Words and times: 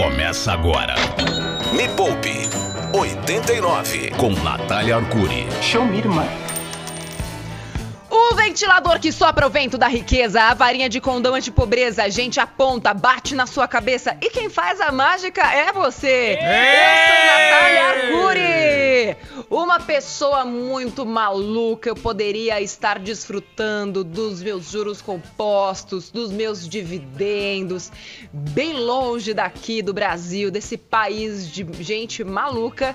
começa 0.00 0.52
agora. 0.52 0.94
Me 1.74 1.86
Poupe 1.90 2.32
89 2.94 4.12
com 4.12 4.30
Natália 4.30 4.96
Arcuri. 4.96 5.46
Show 5.60 5.84
me, 5.84 5.98
irmã. 5.98 6.26
O 8.08 8.34
ventilador 8.34 8.98
que 8.98 9.12
sopra 9.12 9.46
o 9.46 9.50
vento 9.50 9.76
da 9.76 9.88
riqueza, 9.88 10.40
a 10.40 10.54
varinha 10.54 10.88
de 10.88 11.02
condão 11.02 11.34
anti-pobreza, 11.34 12.02
a 12.02 12.08
gente 12.08 12.40
aponta, 12.40 12.94
bate 12.94 13.34
na 13.34 13.46
sua 13.46 13.68
cabeça 13.68 14.16
e 14.22 14.30
quem 14.30 14.48
faz 14.48 14.80
a 14.80 14.90
mágica 14.90 15.42
é 15.42 15.70
você. 15.70 16.38
Eu 16.40 16.96
sou 17.06 17.26
Natália 17.26 17.84
Arcuri. 17.90 19.16
Uma 19.50 19.80
pessoa 19.80 20.44
muito 20.44 21.04
maluca, 21.04 21.88
eu 21.88 21.96
poderia 21.96 22.60
estar 22.60 23.00
desfrutando 23.00 24.04
dos 24.04 24.40
meus 24.40 24.70
juros 24.70 25.02
compostos, 25.02 26.08
dos 26.08 26.30
meus 26.30 26.68
dividendos, 26.68 27.90
bem 28.32 28.74
longe 28.74 29.34
daqui 29.34 29.82
do 29.82 29.92
Brasil, 29.92 30.52
desse 30.52 30.76
país 30.76 31.50
de 31.50 31.66
gente 31.82 32.22
maluca, 32.22 32.94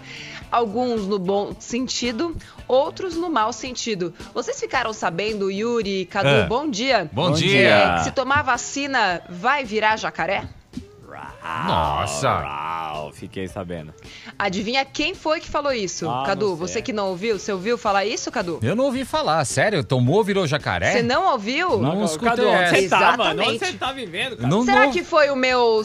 alguns 0.50 1.06
no 1.06 1.20
bom 1.20 1.54
sentido, 1.60 2.34
outros 2.70 3.18
no 3.18 3.30
mau 3.30 3.52
sentido. 3.52 4.14
Vocês 4.34 4.58
ficaram 4.58 4.94
sabendo, 4.94 5.52
Yuri, 5.52 6.06
Cadu, 6.06 6.30
É. 6.30 6.48
bom 6.48 6.70
dia. 6.70 7.10
Bom 7.12 7.32
É, 7.32 7.34
dia. 7.34 7.96
que 7.98 8.04
se 8.06 8.12
tomar 8.12 8.44
vacina, 8.44 9.22
vai 9.30 9.66
virar 9.66 9.98
jacaré? 9.98 10.48
Nossa. 11.68 13.12
Fiquei 13.14 13.48
sabendo. 13.48 13.94
Adivinha 14.38 14.84
quem 14.86 15.14
foi 15.14 15.40
que 15.40 15.50
falou 15.50 15.72
isso? 15.72 16.10
Ah, 16.10 16.24
Cadu, 16.26 16.50
não 16.50 16.56
você 16.56 16.82
que 16.82 16.92
não 16.94 17.10
ouviu, 17.10 17.38
você 17.40 17.52
ouviu 17.52 17.78
falar 17.78 18.06
isso, 18.06 18.32
Cadu? 18.32 18.60
Eu 18.62 18.76
não 18.76 18.86
ouvi 18.86 19.06
falar, 19.06 19.44
sério? 19.46 19.84
Tomou, 19.84 20.24
virou 20.24 20.46
jacaré? 20.48 20.94
Você 20.94 21.02
não 21.02 21.32
ouviu? 21.32 21.78
Não 21.80 22.04
escutei 22.04 22.30
Cadu, 22.30 22.48
onde 22.48 22.64
essa. 22.64 22.76
você 22.76 22.90
tá, 22.90 23.18
mano? 23.18 23.44
Onde 23.44 23.60
você 23.60 23.74
tá 23.74 23.92
vivendo, 23.92 24.38
cara? 24.38 24.48
Não, 24.50 24.64
Será 24.64 24.86
não- 24.86 24.92
que 24.92 25.04
foi 25.04 25.30
o 25.30 25.36
meu. 25.36 25.84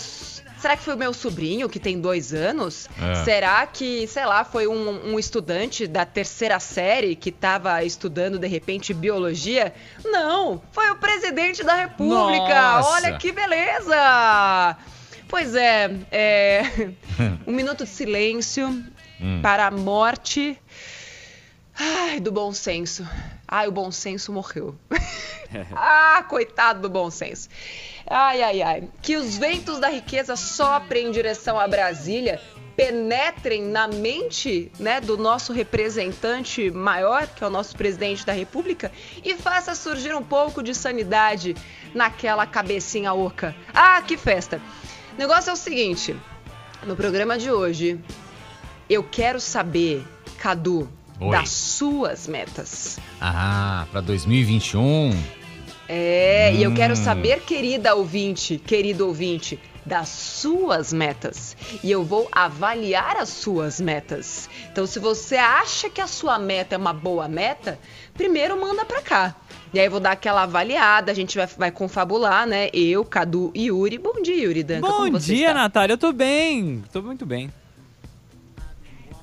Será 0.58 0.76
que 0.76 0.82
foi 0.82 0.94
o 0.94 0.98
meu 0.98 1.14
sobrinho, 1.14 1.70
que 1.70 1.80
tem 1.80 1.98
dois 1.98 2.34
anos? 2.34 2.86
É. 3.00 3.14
Será 3.24 3.66
que, 3.66 4.06
sei 4.06 4.26
lá, 4.26 4.44
foi 4.44 4.66
um, 4.66 5.12
um 5.14 5.18
estudante 5.18 5.86
da 5.86 6.04
terceira 6.04 6.60
série 6.60 7.16
que 7.16 7.32
tava 7.32 7.82
estudando, 7.82 8.38
de 8.38 8.46
repente, 8.46 8.92
biologia? 8.92 9.72
Não! 10.04 10.60
Foi 10.70 10.90
o 10.90 10.96
presidente 10.96 11.64
da 11.64 11.74
República! 11.76 12.72
Nossa. 12.72 12.90
Olha 12.90 13.16
que 13.16 13.32
beleza! 13.32 14.76
Pois 15.30 15.54
é, 15.54 15.90
é... 16.10 16.62
um 17.46 17.52
minuto 17.52 17.84
de 17.84 17.90
silêncio 17.90 18.84
Hum. 19.20 19.40
para 19.42 19.66
a 19.66 19.70
morte 19.70 20.58
ai, 21.78 22.20
do 22.20 22.32
bom 22.32 22.52
senso. 22.52 23.06
Ai, 23.46 23.68
o 23.68 23.72
bom 23.72 23.90
senso 23.90 24.32
morreu. 24.32 24.74
ah, 25.76 26.24
coitado 26.28 26.80
do 26.80 26.88
bom 26.88 27.10
senso. 27.10 27.48
Ai, 28.06 28.42
ai, 28.42 28.62
ai. 28.62 28.88
Que 29.02 29.16
os 29.16 29.36
ventos 29.36 29.78
da 29.78 29.88
riqueza 29.88 30.36
soprem 30.36 31.08
em 31.08 31.10
direção 31.10 31.58
a 31.60 31.68
Brasília, 31.68 32.40
penetrem 32.76 33.62
na 33.62 33.86
mente 33.88 34.72
né, 34.78 35.00
do 35.00 35.18
nosso 35.18 35.52
representante 35.52 36.70
maior, 36.70 37.26
que 37.26 37.44
é 37.44 37.46
o 37.46 37.50
nosso 37.50 37.76
presidente 37.76 38.24
da 38.24 38.32
República, 38.32 38.90
e 39.22 39.34
faça 39.34 39.74
surgir 39.74 40.14
um 40.14 40.22
pouco 40.22 40.62
de 40.62 40.74
sanidade 40.74 41.54
naquela 41.94 42.46
cabecinha 42.46 43.12
oca. 43.12 43.54
Ah, 43.74 44.00
que 44.00 44.16
festa! 44.16 44.60
O 45.20 45.22
negócio 45.22 45.50
é 45.50 45.52
o 45.52 45.56
seguinte: 45.56 46.16
no 46.86 46.96
programa 46.96 47.36
de 47.36 47.50
hoje, 47.50 48.00
eu 48.88 49.02
quero 49.02 49.38
saber, 49.38 50.02
Cadu, 50.38 50.88
Oi. 51.20 51.30
das 51.30 51.50
suas 51.50 52.26
metas. 52.26 52.98
Ah, 53.20 53.86
pra 53.92 54.00
2021. 54.00 55.10
É, 55.86 56.54
e 56.54 56.62
eu 56.62 56.72
quero 56.72 56.94
Hum. 56.94 56.96
saber, 56.96 57.42
querida 57.42 57.94
ouvinte, 57.94 58.56
querido 58.56 59.06
ouvinte, 59.06 59.60
das 59.84 60.08
suas 60.08 60.90
metas. 60.90 61.54
E 61.84 61.90
eu 61.90 62.02
vou 62.02 62.26
avaliar 62.32 63.18
as 63.18 63.28
suas 63.28 63.78
metas. 63.78 64.48
Então, 64.72 64.86
se 64.86 64.98
você 64.98 65.36
acha 65.36 65.90
que 65.90 66.00
a 66.00 66.06
sua 66.06 66.38
meta 66.38 66.76
é 66.76 66.78
uma 66.78 66.94
boa 66.94 67.28
meta, 67.28 67.78
primeiro 68.14 68.58
manda 68.58 68.86
pra 68.86 69.02
cá. 69.02 69.36
E 69.72 69.78
aí 69.78 69.88
vou 69.88 70.00
dar 70.00 70.12
aquela 70.12 70.42
avaliada, 70.42 71.12
a 71.12 71.14
gente 71.14 71.36
vai, 71.36 71.46
vai 71.46 71.70
confabular, 71.70 72.46
né? 72.46 72.68
Eu, 72.72 73.04
Cadu 73.04 73.52
e 73.54 73.66
Yuri. 73.66 73.98
Bom 73.98 74.20
dia, 74.20 74.44
Yuri 74.44 74.64
Danca. 74.64 74.88
Bom 74.88 75.10
dia, 75.10 75.48
está? 75.48 75.54
Natália. 75.54 75.94
Eu 75.94 75.98
tô 75.98 76.12
bem. 76.12 76.82
Tô 76.92 77.00
muito 77.00 77.24
bem. 77.24 77.50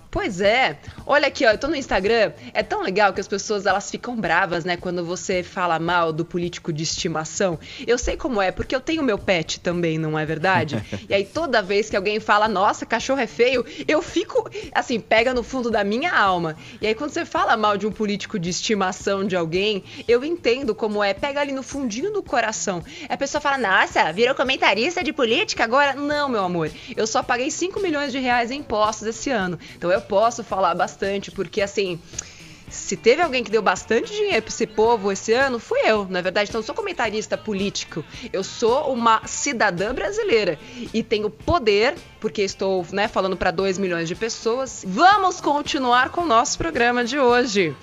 Pois 0.09 0.40
é. 0.40 0.78
Olha 1.06 1.28
aqui, 1.28 1.45
ó, 1.45 1.51
eu 1.51 1.57
tô 1.57 1.68
no 1.68 1.75
Instagram. 1.75 2.31
É 2.53 2.63
tão 2.63 2.81
legal 2.81 3.13
que 3.13 3.19
as 3.19 3.28
pessoas 3.28 3.66
elas 3.66 3.90
ficam 3.90 4.16
bravas, 4.16 4.63
né, 4.63 4.78
quando 4.78 5.03
você 5.03 5.44
fala 5.44 5.79
mal 5.79 6.13
do 6.13 6.23
político 6.23 6.72
de 6.72 6.84
estimação. 6.84 7.59
Eu 7.85 7.97
sei 7.97 8.16
como 8.16 8.41
é, 8.41 8.51
porque 8.51 8.75
eu 8.75 8.79
tenho 8.79 9.03
meu 9.03 9.17
pet 9.17 9.59
também, 9.59 9.97
não 9.97 10.17
é 10.17 10.25
verdade? 10.25 10.84
e 11.09 11.13
aí 11.13 11.25
toda 11.25 11.62
vez 11.62 11.90
que 11.90 11.96
alguém 11.96 12.19
fala, 12.19 12.47
nossa, 12.47 12.85
cachorro 12.85 13.19
é 13.19 13.28
feio, 13.28 13.66
eu 13.88 14.01
fico, 14.01 14.50
assim, 14.73 15.00
pega 15.00 15.34
no 15.34 15.44
fundo 15.44 15.69
da 15.69 15.84
minha 15.84 16.13
alma. 16.13 16.56
E 16.81 16.88
aí 16.88 16.96
quando 16.96 17.12
você 17.12 17.25
fala 17.25 17.57
mal 17.57 17.78
de 17.78 17.85
um 17.85 17.91
político 17.91 18.40
de 18.40 18.50
estimação 18.50 19.25
de 19.25 19.35
alguém, 19.35 19.84
eu 20.07 20.23
entendo 20.23 20.73
como 20.73 21.03
é, 21.03 21.13
pega 21.13 21.41
ali 21.41 21.51
no 21.51 21.63
fundinho 21.63 22.12
do 22.12 22.23
coração. 22.23 22.84
A 23.09 23.17
pessoa 23.17 23.41
fala, 23.41 23.57
nossa, 23.57 24.12
virou 24.12 24.35
comentarista 24.35 25.03
de 25.03 25.12
política 25.12 25.63
agora? 25.63 25.94
Não, 25.94 26.29
meu 26.29 26.44
amor. 26.44 26.72
Eu 26.96 27.07
só 27.07 27.22
paguei 27.22 27.51
5 27.51 27.79
milhões 27.79 28.12
de 28.12 28.19
reais 28.19 28.51
em 28.51 28.57
impostos 28.67 29.07
esse 29.07 29.29
ano. 29.29 29.57
Então 29.75 29.90
eu 29.90 29.97
posso 30.02 30.44
falar 30.44 30.74
bastante, 30.75 31.31
porque 31.31 31.62
assim. 31.62 32.00
Se 32.69 32.97
teve 32.97 33.22
alguém 33.22 33.46
que 33.46 33.50
deu 33.50 33.62
bastante 33.62 34.12
dinheiro 34.12 34.41
para 34.41 34.50
esse 34.50 34.68
povo 34.68 35.09
esse 35.09 35.31
ano, 35.31 35.58
fui 35.58 35.80
eu, 35.85 36.06
na 36.09 36.19
verdade. 36.19 36.50
Então, 36.50 36.59
eu 36.59 36.62
não 36.63 36.66
sou 36.66 36.75
comentarista 36.75 37.38
político. 37.38 38.03
Eu 38.34 38.44
sou 38.44 38.91
uma 38.91 39.25
cidadã 39.25 39.94
brasileira 39.94 40.59
e 40.94 41.02
tenho 41.02 41.30
poder, 41.30 41.96
porque 42.19 42.41
estou 42.41 42.85
né, 42.91 43.08
falando 43.08 43.38
para 43.38 43.52
2 43.52 43.78
milhões 43.78 44.09
de 44.09 44.16
pessoas. 44.16 44.84
Vamos 44.85 45.40
continuar 45.40 46.09
com 46.09 46.24
o 46.24 46.25
nosso 46.25 46.58
programa 46.58 47.06
de 47.06 47.18
hoje. 47.18 47.74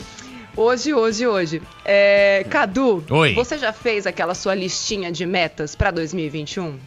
Hoje, 0.57 0.95
hoje, 0.95 1.27
hoje. 1.27 1.63
É, 1.85 2.47
Cadu, 2.49 3.03
Oi. 3.11 3.35
você 3.35 3.59
já 3.59 3.73
fez 3.73 4.07
aquela 4.07 4.35
sua 4.35 4.55
listinha 4.55 5.11
de 5.11 5.27
metas 5.27 5.75
para 5.75 5.91
2021? 5.91 6.79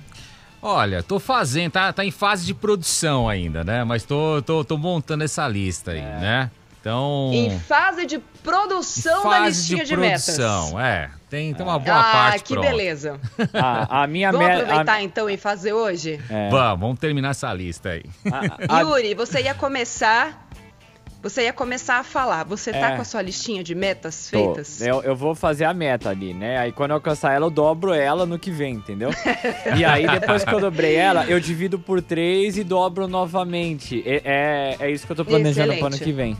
Olha, 0.61 1.03
tô 1.03 1.19
fazendo, 1.19 1.71
tá, 1.73 1.93
tá 1.93 2.03
em 2.03 2.11
fase 2.11 2.45
de 2.45 2.53
produção 2.53 3.29
ainda, 3.29 3.63
né? 3.63 3.83
Mas 3.83 4.03
tô, 4.03 4.41
tô, 4.41 4.63
tô 4.63 4.77
montando 4.77 5.23
essa 5.23 5.47
lista 5.47 5.91
aí, 5.91 6.01
né? 6.01 6.49
Então. 6.79 7.31
Em 7.33 7.59
fase 7.59 8.05
de 8.05 8.17
produção 8.43 9.23
da 9.23 9.29
fase 9.29 9.45
listinha 9.59 9.83
de, 9.83 9.89
de, 9.89 9.97
metas. 9.97 10.25
produção, 10.25 10.79
é. 10.79 11.09
Tem, 11.29 11.53
tem 11.53 11.65
uma 11.65 11.77
boa 11.77 11.99
ah, 11.99 12.03
parte 12.13 12.43
que 12.45 12.53
pronta. 12.53 12.69
beleza. 12.69 13.19
A, 13.53 14.03
a 14.03 14.07
minha 14.07 14.31
Vamos 14.31 14.47
meta. 14.47 14.61
aproveitar 14.63 15.01
então 15.03 15.29
e 15.29 15.35
fazer 15.35 15.73
hoje? 15.73 16.19
É, 16.29 16.49
Vamos, 16.49 16.79
vamos 16.79 16.99
terminar 16.99 17.31
essa 17.31 17.53
lista 17.53 17.89
aí. 17.89 18.03
a- 18.31 18.77
a- 18.77 18.81
Yuri, 18.81 19.13
você 19.13 19.41
ia 19.41 19.53
começar. 19.53 20.46
Você 21.21 21.43
ia 21.43 21.53
começar 21.53 21.97
a 21.97 22.03
falar. 22.03 22.43
Você 22.45 22.71
tá 22.71 22.91
É. 22.91 22.95
com 22.95 23.01
a 23.01 23.05
sua 23.05 23.21
listinha 23.21 23.63
de 23.63 23.73
metas 23.73 24.29
feitas? 24.29 24.81
Eu, 24.81 25.01
eu 25.01 25.15
vou 25.15 25.33
fazer 25.33 25.65
a 25.65 25.73
meta 25.73 26.09
ali, 26.09 26.33
né? 26.33 26.57
Aí 26.59 26.71
quando 26.71 26.91
eu 26.91 26.95
alcançar 26.95 27.33
ela, 27.33 27.47
eu 27.47 27.49
dobro 27.49 27.93
ela 27.93 28.25
no 28.25 28.37
que 28.37 28.51
vem, 28.51 28.75
entendeu? 28.75 29.09
e 29.77 29.83
aí 29.83 30.07
depois 30.07 30.43
que 30.43 30.53
eu 30.53 30.59
dobrei 30.59 30.95
ela, 30.95 31.25
eu 31.25 31.39
divido 31.39 31.79
por 31.79 32.01
três 32.01 32.57
e 32.57 32.63
dobro 32.63 33.07
novamente. 33.07 34.03
É, 34.05 34.21
é, 34.23 34.77
é 34.87 34.91
isso 34.91 35.05
que 35.05 35.11
eu 35.11 35.15
tô 35.15 35.25
planejando 35.25 35.73
pro 35.73 35.85
ano 35.87 35.95
Excelente. 35.95 36.03
que 36.03 36.11
vem. 36.11 36.37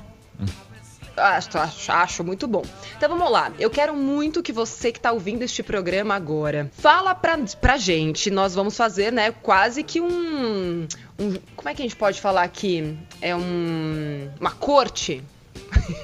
Acho, 1.18 1.58
acho, 1.58 1.92
acho 1.92 2.24
muito 2.24 2.48
bom. 2.48 2.64
Então 2.96 3.10
vamos 3.10 3.32
lá. 3.32 3.52
Eu 3.60 3.70
quero 3.70 3.96
muito 3.96 4.44
que 4.44 4.54
você 4.54 4.92
que 4.92 5.00
tá 5.00 5.12
ouvindo 5.12 5.42
este 5.42 5.64
programa 5.64 6.14
agora, 6.16 6.70
fala 6.78 7.16
pra, 7.16 7.38
pra 7.60 7.76
gente. 7.78 8.30
Nós 8.30 8.54
vamos 8.54 8.78
fazer, 8.78 9.12
né, 9.12 9.32
quase 9.32 9.82
que 9.84 10.00
um, 10.00 10.88
um- 11.20 11.36
Como 11.56 11.70
é 11.70 11.74
que 11.74 11.82
a 11.82 11.86
gente 11.86 11.96
pode 11.96 12.22
falar 12.22 12.44
aqui? 12.44 12.96
É 13.22 13.36
um. 13.36 14.30
Uma 14.40 14.52
corte. 14.52 15.24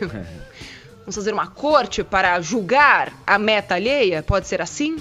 vamos 1.02 1.16
fazer 1.16 1.34
uma 1.34 1.48
corte 1.48 2.04
para 2.04 2.40
julgar 2.42 3.14
a 3.26 3.38
meta 3.38 3.76
alheia? 3.76 4.24
Pode 4.24 4.48
ser 4.48 4.62
assim? 4.62 4.98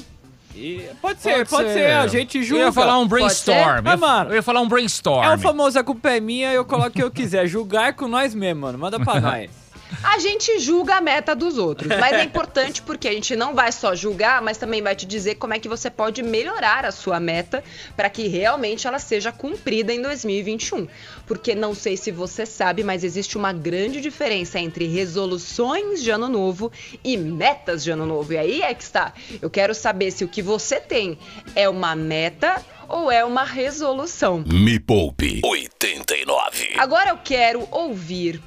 E 0.55 0.85
pode 1.01 1.23
ser, 1.23 1.47
pode, 1.49 1.73
ser. 1.73 1.93
A 1.93 2.07
gente 2.07 2.43
julga. 2.43 2.63
Eu 2.63 2.67
ia 2.67 2.73
falar 2.73 2.99
um 2.99 3.09
Pode 3.09 3.23
brainstorm. 3.25 3.83
ser? 3.83 3.89
Ah, 3.89 3.97
mano. 3.97 4.31
eu 4.31 4.35
ia 4.37 4.43
falar 4.43 4.61
um 4.61 4.69
brainstorm. 4.69 5.25
É 5.25 5.35
o 5.35 5.39
famoso 5.39 5.79
a 5.79 5.83
culpa 5.85 6.11
é 6.11 6.21
minha, 6.21 6.53
eu 6.53 6.63
coloco 6.65 6.89
o 6.91 6.93
que 6.93 7.03
eu 7.03 7.11
quiser. 7.11 7.47
Julgar 7.47 7.95
com 7.95 8.07
nós 8.07 8.35
mesmo, 8.35 8.61
mano. 8.61 8.79
Manda 8.79 9.01
pra 9.01 9.19
nós. 9.21 9.62
A 10.03 10.19
gente 10.19 10.59
julga 10.59 10.97
a 10.97 11.01
meta 11.01 11.35
dos 11.35 11.59
outros, 11.59 11.89
mas 11.99 12.13
é 12.13 12.23
importante 12.25 12.83
porque 12.83 13.09
a 13.09 13.13
gente 13.13 13.35
não 13.37 13.55
vai 13.55 13.73
só 13.73 13.95
julgar, 13.95 14.41
mas 14.43 14.57
também 14.57 14.83
vai 14.83 14.95
te 14.95 15.07
dizer 15.07 15.37
como 15.37 15.55
é 15.55 15.59
que 15.59 15.69
você 15.69 15.91
pode 15.91 16.23
melhorar 16.23 16.85
a 16.85 16.91
sua 16.91 17.19
meta 17.21 17.63
para 17.97 18.09
que 18.09 18.29
realmente 18.29 18.87
ela 18.87 18.99
seja 18.99 19.33
cumprida 19.33 19.93
em 19.93 20.01
2021. 20.01 20.87
Porque 21.27 21.55
não 21.55 21.75
sei 21.75 21.97
se 21.97 22.11
você 22.11 22.47
sabe, 22.47 22.83
mas 22.85 23.05
existe 23.05 23.37
uma 23.37 23.53
grande 23.53 24.01
diferença 24.01 24.59
entre 24.59 24.87
resoluções 24.87 26.03
de 26.03 26.11
ano 26.11 26.29
novo 26.29 26.71
e 27.03 27.17
metas 27.17 27.83
de 27.83 27.91
ano 27.91 28.07
novo. 28.07 28.33
E 28.33 28.39
aí 28.39 28.63
é 28.63 28.75
que 28.75 28.83
está. 28.83 29.13
Eu 29.41 29.51
quero 29.51 29.75
saber 29.75 30.11
se 30.11 30.25
o 30.25 30.29
que 30.29 30.43
você 30.43 30.81
tem 30.81 31.19
é 31.55 31.69
uma 31.69 31.95
meta 31.95 32.63
ou 32.89 33.11
é 33.11 33.25
uma 33.25 33.45
resolução. 33.45 34.45
Me 34.47 34.79
Poupe 34.79 35.41
89. 35.43 36.75
Agora 36.77 37.11
eu 37.11 37.19
quero 37.19 37.67
ouvir 37.71 38.41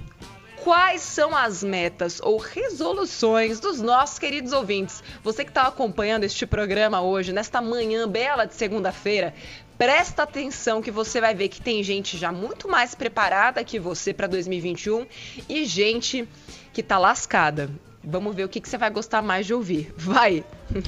quais 0.66 1.04
são 1.04 1.36
as 1.36 1.64
metas 1.64 2.20
ou 2.20 2.40
resoluções 2.40 3.60
dos 3.60 3.80
nossos 3.80 4.18
queridos 4.18 4.52
ouvintes. 4.52 5.04
Você 5.24 5.44
que 5.44 5.52
está 5.52 5.68
acompanhando 5.68 6.24
este 6.24 6.44
programa 6.48 7.02
hoje, 7.02 7.32
nesta 7.32 7.62
manhã 7.62 8.10
bela 8.10 8.46
de 8.46 8.56
segunda-feira, 8.56 9.32
presta 9.78 10.24
atenção 10.24 10.82
que 10.82 10.90
você 10.90 11.22
vai 11.22 11.36
ver 11.36 11.50
que 11.50 11.62
tem 11.62 11.84
gente 11.84 12.18
já 12.18 12.32
muito 12.32 12.68
mais 12.68 12.96
preparada 12.96 13.64
que 13.64 13.78
você 13.78 14.12
para 14.12 14.26
2021 14.26 15.06
e 15.48 15.66
gente 15.66 16.28
que 16.74 16.82
tá 16.82 16.98
lascada. 16.98 17.70
Vamos 18.04 18.36
ver 18.36 18.46
o 18.46 18.50
que, 18.50 18.60
que 18.60 18.68
você 18.68 18.78
vai 18.78 18.90
gostar 18.90 19.22
mais 19.22 19.46
de 19.46 19.54
ouvir. 19.54 19.94
Vai! 19.96 20.44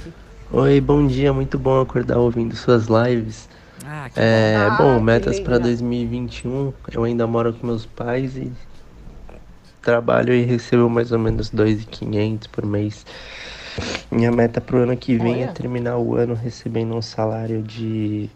Oi, 0.52 0.82
bom 0.82 1.06
dia, 1.06 1.32
muito 1.32 1.60
bom 1.60 1.82
acordar 1.82 2.18
ouvindo 2.18 2.56
suas 2.56 2.88
lives. 2.88 3.48
Ah, 3.86 4.10
que 4.12 4.20
É, 4.20 4.72
bom. 4.72 4.78
bom, 4.78 4.98
Ah, 4.98 5.02
metas 5.02 5.38
que 5.38 5.44
para 5.44 5.58
legal. 5.58 5.68
2021. 5.70 6.74
Eu 6.92 7.04
ainda 7.04 7.28
moro 7.28 7.54
com 7.54 7.68
meus 7.68 7.86
pais 7.86 8.36
e 8.36 8.52
trabalho 9.88 10.34
e 10.34 10.44
recebo 10.44 10.90
mais 10.90 11.14
ou 11.14 11.20
menos 11.20 11.50
2.500 11.50 12.50
por 12.52 12.66
mês. 12.66 13.06
Minha 14.12 14.34
meta 14.34 14.60
pro 14.60 14.80
ano 14.80 14.98
que 14.98 15.16
vem 15.18 15.44
é 15.44 15.46
Olha. 15.46 15.54
terminar 15.54 15.98
o 15.98 16.14
ano 16.16 16.34
recebendo 16.34 16.94
um 16.94 17.02
salário 17.02 17.64
de 17.64 18.30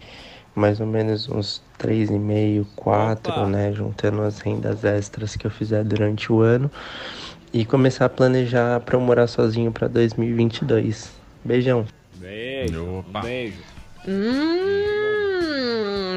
mais 0.56 0.80
ou 0.80 0.88
menos 0.88 1.28
uns 1.28 1.62
3,5, 1.78 2.66
4, 2.74 3.34
Opa. 3.34 3.46
né, 3.48 3.74
juntando 3.74 4.22
as 4.22 4.40
rendas 4.40 4.86
extras 4.86 5.36
que 5.36 5.46
eu 5.46 5.52
fizer 5.52 5.84
durante 5.84 6.32
o 6.32 6.40
ano 6.40 6.72
e 7.52 7.66
começar 7.66 8.06
a 8.06 8.10
planejar 8.10 8.80
para 8.80 8.96
eu 8.96 9.02
morar 9.02 9.28
sozinho 9.28 9.74
para 9.74 9.90
2022. 9.90 11.12
Beijão. 11.44 11.86
Beijo. 12.16 13.00
Opa. 13.00 13.20
Um 13.20 13.24
beijo. 13.24 13.58
Hum, 14.08 15.42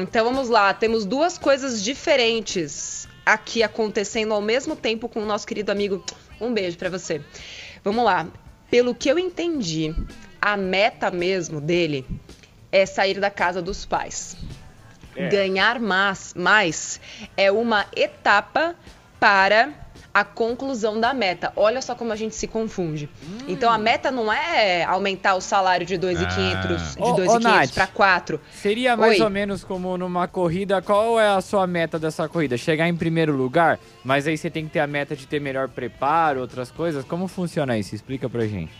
então 0.01 0.23
vamos 0.23 0.47
lá, 0.47 0.73
temos 0.73 1.05
duas 1.05 1.37
coisas 1.37 1.83
diferentes 1.83 3.05
aqui 3.25 3.63
acontecendo 3.63 4.33
ao 4.33 4.41
mesmo 4.41 4.75
tempo 4.75 5.09
com 5.09 5.21
o 5.21 5.25
nosso 5.25 5.47
querido 5.47 5.71
amigo. 5.71 6.03
Um 6.39 6.53
beijo 6.53 6.77
pra 6.77 6.89
você. 6.89 7.21
Vamos 7.83 8.03
lá. 8.05 8.27
Pelo 8.69 8.93
que 8.93 9.09
eu 9.09 9.17
entendi, 9.17 9.95
a 10.41 10.55
meta 10.55 11.09
mesmo 11.09 11.59
dele 11.61 12.05
é 12.71 12.85
sair 12.85 13.19
da 13.19 13.29
casa 13.29 13.61
dos 13.61 13.85
pais. 13.85 14.35
É. 15.15 15.29
Ganhar 15.29 15.79
mais, 15.79 16.33
mais 16.33 16.99
é 17.37 17.51
uma 17.51 17.85
etapa 17.95 18.75
para 19.19 19.84
a 20.15 20.23
conclusão 20.23 20.97
da 20.97 21.13
meta. 21.13 21.51
Olha 21.57 21.81
só 21.81 21.93
como 21.93 22.13
a 22.13 22.15
gente 22.15 22.35
se 22.35 22.47
confunde. 22.47 23.09
Então 23.49 23.69
a 23.69 23.77
meta 23.77 24.09
não 24.09 24.31
é 24.31 24.85
aumentar 24.85 25.35
o 25.35 25.41
salário 25.41 25.85
de 25.85 25.97
2.500 25.97 26.95
Ah. 26.97 27.03
Ô, 27.03 27.11
ô, 27.11 27.15
de 27.15 27.21
2.500 27.23 27.43
Nath. 27.43 27.73
para 27.73 27.87
4. 27.87 28.39
Seria 28.53 28.95
mais 28.95 29.19
Oi. 29.19 29.21
ou 29.25 29.29
menos 29.29 29.65
como 29.65 29.97
numa 29.97 30.25
corrida. 30.25 30.81
Qual 30.81 31.19
é 31.19 31.27
a 31.27 31.41
sua 31.41 31.67
meta 31.67 31.99
dessa 31.99 32.29
corrida? 32.29 32.55
Chegar 32.55 32.87
em 32.87 32.95
primeiro 32.95 33.35
lugar? 33.35 33.77
Mas 34.05 34.25
aí 34.25 34.37
você 34.37 34.49
tem 34.49 34.63
que 34.67 34.71
ter 34.71 34.79
a 34.79 34.87
meta 34.87 35.17
de 35.17 35.27
ter 35.27 35.41
melhor 35.41 35.67
preparo, 35.67 36.39
outras 36.39 36.71
coisas. 36.71 37.03
Como 37.03 37.27
funciona 37.27 37.77
isso? 37.77 37.93
Explica 37.93 38.29
pra 38.29 38.47
gente. 38.47 38.71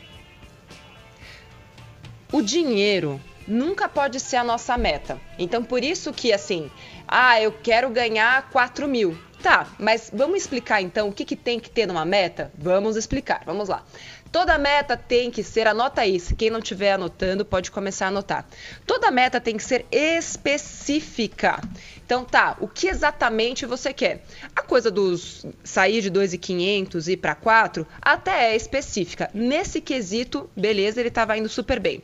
O 2.32 2.42
dinheiro 2.42 3.20
nunca 3.46 3.90
pode 3.90 4.22
ser 4.22 4.38
a 4.38 4.44
nossa 4.44 4.78
meta. 4.78 5.18
Então, 5.38 5.62
por 5.62 5.84
isso 5.84 6.14
que, 6.14 6.32
assim, 6.32 6.72
ah, 7.06 7.42
eu 7.42 7.52
quero 7.52 7.90
ganhar 7.90 8.50
4 8.52 8.88
mil. 8.88 9.18
Tá, 9.46 9.68
mas 9.78 10.10
vamos 10.12 10.38
explicar 10.38 10.82
então 10.82 11.08
o 11.08 11.14
que, 11.14 11.24
que 11.24 11.36
tem 11.36 11.60
que 11.60 11.70
ter 11.70 11.86
numa 11.86 12.04
meta? 12.04 12.52
Vamos 12.58 12.96
explicar, 12.96 13.44
vamos 13.46 13.70
lá. 13.70 13.86
Toda 14.32 14.58
meta 14.58 14.98
tem 14.98 15.30
que 15.30 15.44
ser, 15.44 15.68
anota 15.68 16.02
se 16.20 16.34
quem 16.34 16.50
não 16.50 16.58
estiver 16.58 16.94
anotando 16.94 17.46
pode 17.46 17.70
começar 17.70 18.06
a 18.06 18.08
anotar. 18.08 18.44
Toda 18.88 19.12
meta 19.12 19.40
tem 19.40 19.56
que 19.56 19.64
ser 19.64 19.86
específica. 19.92 21.62
Então 22.04 22.26
tá, 22.26 22.58
o 22.60 22.68
que 22.68 22.88
exatamente 22.88 23.68
você 23.68 23.94
quer? 23.94 24.26
A 24.56 24.64
coisa 24.64 24.90
dos 24.90 25.46
sair 25.64 26.02
de 26.02 26.10
2.500 26.10 27.08
e 27.08 27.12
ir 27.12 27.18
para 27.18 27.36
4 27.36 27.86
até 28.02 28.52
é 28.52 28.56
específica. 28.56 29.30
Nesse 29.32 29.80
quesito, 29.80 30.50
beleza, 30.58 31.00
ele 31.00 31.10
estava 31.10 31.38
indo 31.38 31.50
super 31.50 31.80
bem. 31.80 32.02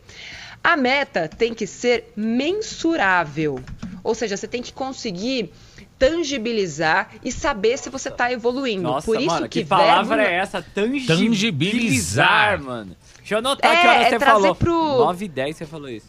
A 0.63 0.77
meta 0.77 1.27
tem 1.27 1.55
que 1.55 1.65
ser 1.65 2.13
mensurável. 2.15 3.59
Ou 4.03 4.13
seja, 4.13 4.37
você 4.37 4.47
tem 4.47 4.61
que 4.61 4.71
conseguir 4.71 5.51
tangibilizar 6.01 7.09
e 7.23 7.31
saber 7.31 7.77
se 7.77 7.89
você 7.91 8.09
está 8.09 8.31
evoluindo. 8.31 8.81
Nossa, 8.81 9.05
Por 9.05 9.17
isso 9.17 9.27
mano, 9.27 9.47
que, 9.47 9.61
que, 9.61 9.65
palavra 9.69 10.15
verbo... 10.17 10.31
é 10.31 10.35
essa? 10.35 10.61
Tangibilizar, 10.73 11.17
Tangibilizar. 11.17 12.61
mano. 12.63 12.95
Deixa 13.19 13.35
eu 13.35 13.37
anotar 13.37 13.71
É, 13.71 13.75
que 13.81 13.87
hora 13.87 13.97
é 14.01 14.09
você 14.09 14.17
trazer 14.19 14.41
falou. 14.41 14.55
pro- 14.55 14.97
9 15.05 15.25
e 15.25 15.27
10 15.27 15.57
você 15.57 15.65
falou 15.67 15.89
isso. 15.89 16.07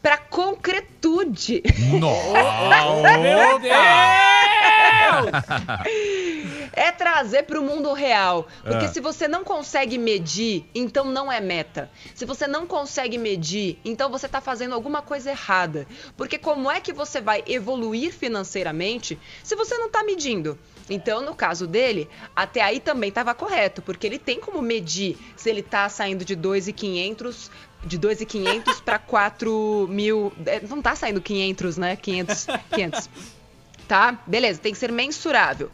para 0.00 0.18
concretude. 0.18 1.62
Nossa! 1.98 3.18
Meu 3.18 3.58
Deus! 3.58 3.74
É 6.76 6.90
trazer 6.92 7.44
para 7.44 7.58
o 7.58 7.62
mundo 7.62 7.92
real. 7.92 8.46
Porque 8.62 8.86
Ah. 8.86 8.88
se 8.88 9.00
você 9.00 9.28
não 9.28 9.44
consegue 9.44 9.96
medir, 9.96 10.66
então 10.74 11.04
não 11.04 11.30
é 11.30 11.40
meta. 11.40 11.90
Se 12.14 12.24
você 12.24 12.46
não 12.46 12.66
consegue 12.66 13.16
medir, 13.16 13.78
então 13.84 14.10
você 14.10 14.26
está 14.26 14.40
fazendo 14.40 14.74
alguma 14.74 15.00
coisa 15.02 15.30
errada. 15.30 15.86
Porque 16.16 16.36
como 16.38 16.70
é 16.70 16.80
que 16.80 16.92
você 16.92 17.20
vai 17.20 17.42
evoluir 17.46 18.12
financeiramente 18.12 19.18
se 19.42 19.54
você 19.56 19.76
não 19.78 19.86
está 19.86 20.02
medindo? 20.02 20.58
Então, 20.90 21.22
no 21.22 21.34
caso 21.34 21.66
dele, 21.66 22.10
até 22.36 22.60
aí 22.60 22.78
também 22.78 23.08
estava 23.08 23.34
correto, 23.34 23.80
porque 23.80 24.06
ele 24.06 24.18
tem 24.18 24.38
como 24.38 24.60
medir 24.60 25.16
se 25.34 25.48
ele 25.48 25.60
está 25.60 25.88
saindo 25.88 26.24
de 26.26 26.36
2.500 26.36 27.50
de 27.86 27.98
2.500 27.98 28.82
para 28.82 28.98
4 28.98 29.86
mil. 29.90 30.32
é, 30.46 30.60
Não 30.60 30.82
tá 30.82 30.94
saindo 30.94 31.20
500, 31.20 31.76
né? 31.78 31.96
500. 31.96 32.46
500 32.70 33.10
tá? 33.84 34.18
Beleza, 34.26 34.60
tem 34.60 34.72
que 34.72 34.78
ser 34.78 34.90
mensurável. 34.90 35.70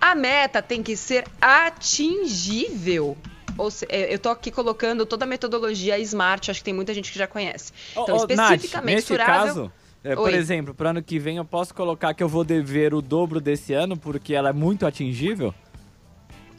A 0.00 0.14
meta 0.14 0.60
tem 0.60 0.82
que 0.82 0.96
ser 0.96 1.24
atingível. 1.40 3.16
Ou 3.56 3.70
se, 3.70 3.86
é, 3.88 4.12
eu 4.12 4.18
tô 4.18 4.30
aqui 4.30 4.50
colocando 4.50 5.04
toda 5.04 5.24
a 5.24 5.28
metodologia 5.28 5.98
SMART, 5.98 6.48
acho 6.48 6.60
que 6.60 6.64
tem 6.64 6.74
muita 6.74 6.94
gente 6.94 7.12
que 7.12 7.18
já 7.18 7.26
conhece. 7.26 7.72
Então, 7.92 8.16
Ô, 8.16 8.20
ô, 8.20 8.26
específica, 8.26 8.78
Nath, 8.78 8.84
nesse 8.86 9.12
mensurável. 9.12 9.54
caso, 9.54 9.72
é, 10.02 10.14
por 10.14 10.32
exemplo, 10.32 10.74
pro 10.74 10.88
ano 10.88 11.02
que 11.02 11.18
vem 11.18 11.36
eu 11.36 11.44
posso 11.44 11.74
colocar 11.74 12.14
que 12.14 12.22
eu 12.22 12.28
vou 12.28 12.42
dever 12.42 12.94
o 12.94 13.02
dobro 13.02 13.40
desse 13.40 13.74
ano 13.74 13.96
porque 13.96 14.34
ela 14.34 14.48
é 14.48 14.52
muito 14.52 14.86
atingível? 14.86 15.54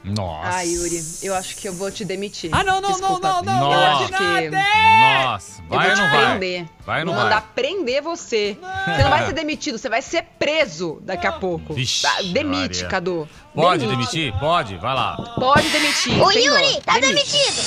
Nossa! 0.03 0.49
Ai, 0.57 0.67
Yuri, 0.67 0.99
eu 1.21 1.35
acho 1.35 1.55
que 1.55 1.67
eu 1.69 1.73
vou 1.73 1.91
te 1.91 2.03
demitir. 2.03 2.49
Ah, 2.51 2.63
não, 2.63 2.81
não, 2.81 2.89
Desculpa. 2.89 3.27
não, 3.27 3.43
não, 3.43 3.59
não, 3.59 3.71
Eu 3.71 3.79
Nossa. 3.79 4.03
acho 4.03 4.07
que 4.07 4.49
Nossa! 4.49 5.61
eu 5.61 5.67
Vai 5.69 5.89
vou 5.89 5.95
ou 5.95 6.01
não 6.01 6.11
vai? 6.11 6.25
prender. 6.39 6.65
Vai 6.83 6.99
ou 7.01 7.05
não 7.05 7.13
vou 7.13 7.21
vai? 7.21 7.29
mandar 7.31 7.51
prender 7.53 8.01
você. 8.01 8.57
Você 8.85 9.03
não 9.03 9.09
vai 9.11 9.25
ser 9.27 9.33
demitido, 9.33 9.77
você 9.77 9.89
vai 9.89 10.01
ser 10.01 10.23
preso 10.39 10.99
daqui 11.03 11.27
a 11.27 11.31
pouco. 11.33 11.73
Vixe, 11.75 12.01
Tá, 12.01 12.15
Demite, 12.33 12.45
Maria. 12.81 12.87
Cadu. 12.87 13.29
Pode 13.53 13.85
Demite. 13.85 14.11
demitir? 14.11 14.39
Pode, 14.39 14.75
vai 14.77 14.95
lá. 14.95 15.17
Pode 15.35 15.69
demitir. 15.69 16.13
O 16.19 16.23
dó. 16.25 16.31
Yuri 16.31 16.81
tá 16.83 16.93
Demite. 16.93 17.13
demitido. 17.31 17.61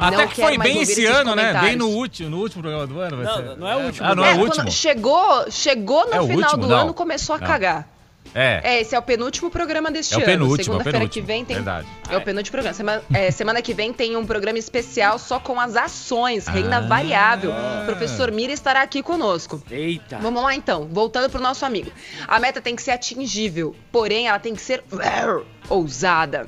Até 0.00 0.26
que 0.28 0.34
quero 0.36 0.48
foi 0.48 0.58
bem 0.58 0.80
esse 0.80 1.04
ano, 1.06 1.34
né? 1.34 1.52
Bem 1.60 1.76
no 1.76 1.88
último, 1.88 2.30
no 2.30 2.38
último 2.38 2.62
programa 2.62 2.86
do 2.86 3.00
ano. 3.00 3.16
vai 3.16 3.26
Não, 3.26 3.34
ser. 3.34 3.56
não 3.58 3.68
é 3.68 3.76
o 3.76 3.80
último. 3.86 4.06
Ah, 4.06 4.14
não 4.14 4.24
é, 4.24 4.30
É, 4.30 4.34
o 4.34 4.38
último? 4.40 4.70
Chegou, 4.70 5.50
chegou 5.50 6.06
no 6.06 6.14
É 6.14 6.20
final 6.26 6.36
último? 6.52 6.62
do 6.62 6.68
Não. 6.68 6.78
ano, 6.78 6.94
começou 6.94 7.34
a 7.36 7.38
Não. 7.38 7.46
cagar. 7.46 7.88
É. 8.34 8.60
É, 8.62 8.80
esse 8.80 8.94
é 8.94 8.98
o 8.98 9.02
penúltimo 9.02 9.50
programa 9.50 9.90
deste 9.90 10.14
É 10.14 10.16
o 10.16 10.20
ano. 10.20 10.26
penúltimo, 10.26 10.54
é 10.54 10.60
o 10.60 10.64
Segunda-feira 10.64 10.98
que 10.98 11.20
penúltimo. 11.22 11.26
vem 11.26 11.44
tem. 11.44 11.56
Verdade. 11.56 11.86
É 12.10 12.16
o 12.16 12.20
penúltimo 12.20 12.52
programa. 12.52 12.74
Semana, 12.74 13.02
é, 13.12 13.30
semana 13.30 13.62
que 13.62 13.74
vem 13.74 13.92
tem 13.92 14.16
um 14.16 14.24
programa 14.26 14.58
especial 14.58 15.18
só 15.18 15.38
com 15.40 15.58
as 15.60 15.76
ações, 15.76 16.46
renda 16.46 16.76
Ah. 16.78 16.80
variável. 16.80 17.50
O 17.50 17.84
professor 17.86 18.30
Mira 18.30 18.52
estará 18.52 18.82
aqui 18.82 19.02
conosco. 19.02 19.62
Eita. 19.70 20.18
Vamos 20.18 20.42
lá 20.42 20.54
então, 20.54 20.86
voltando 20.90 21.30
pro 21.30 21.40
nosso 21.40 21.64
amigo. 21.64 21.90
A 22.26 22.38
meta 22.38 22.60
tem 22.60 22.76
que 22.76 22.82
ser 22.82 22.92
atingível, 22.92 23.74
porém 23.90 24.28
ela 24.28 24.38
tem 24.38 24.54
que 24.54 24.60
ser 24.62 24.82
ousada. 25.68 26.46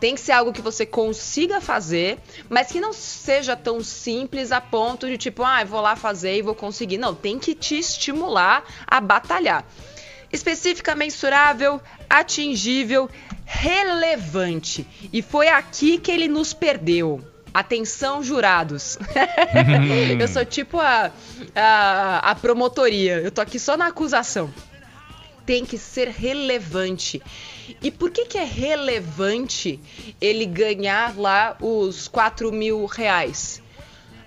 Tem 0.00 0.16
que 0.16 0.20
ser 0.20 0.32
algo 0.32 0.52
que 0.52 0.60
você 0.60 0.84
consiga 0.84 1.60
fazer, 1.60 2.18
mas 2.50 2.72
que 2.72 2.80
não 2.80 2.92
seja 2.92 3.54
tão 3.54 3.84
simples 3.84 4.50
a 4.50 4.60
ponto 4.60 5.06
de 5.06 5.16
tipo, 5.16 5.44
ah, 5.44 5.60
eu 5.62 5.66
vou 5.68 5.80
lá 5.80 5.94
fazer 5.94 6.36
e 6.36 6.42
vou 6.42 6.56
conseguir. 6.56 6.98
Não, 6.98 7.14
tem 7.14 7.38
que 7.38 7.54
te 7.54 7.78
estimular 7.78 8.64
a 8.84 9.00
batalhar. 9.00 9.64
Específica, 10.32 10.94
mensurável, 10.94 11.80
atingível, 12.08 13.08
relevante. 13.44 14.86
E 15.12 15.20
foi 15.20 15.48
aqui 15.48 15.98
que 15.98 16.10
ele 16.10 16.26
nos 16.26 16.52
perdeu. 16.54 17.22
Atenção, 17.52 18.22
jurados. 18.22 18.98
eu 20.18 20.26
sou 20.26 20.44
tipo 20.44 20.80
a, 20.80 21.12
a, 21.54 22.30
a 22.30 22.34
promotoria. 22.34 23.20
Eu 23.20 23.30
tô 23.30 23.42
aqui 23.42 23.58
só 23.58 23.76
na 23.76 23.88
acusação. 23.88 24.52
Tem 25.44 25.64
que 25.66 25.76
ser 25.76 26.08
relevante. 26.08 27.20
E 27.82 27.90
por 27.90 28.10
que, 28.10 28.24
que 28.24 28.38
é 28.38 28.44
relevante 28.44 29.78
ele 30.20 30.46
ganhar 30.46 31.18
lá 31.18 31.56
os 31.60 32.08
4 32.08 32.50
mil 32.50 32.86
reais? 32.86 33.62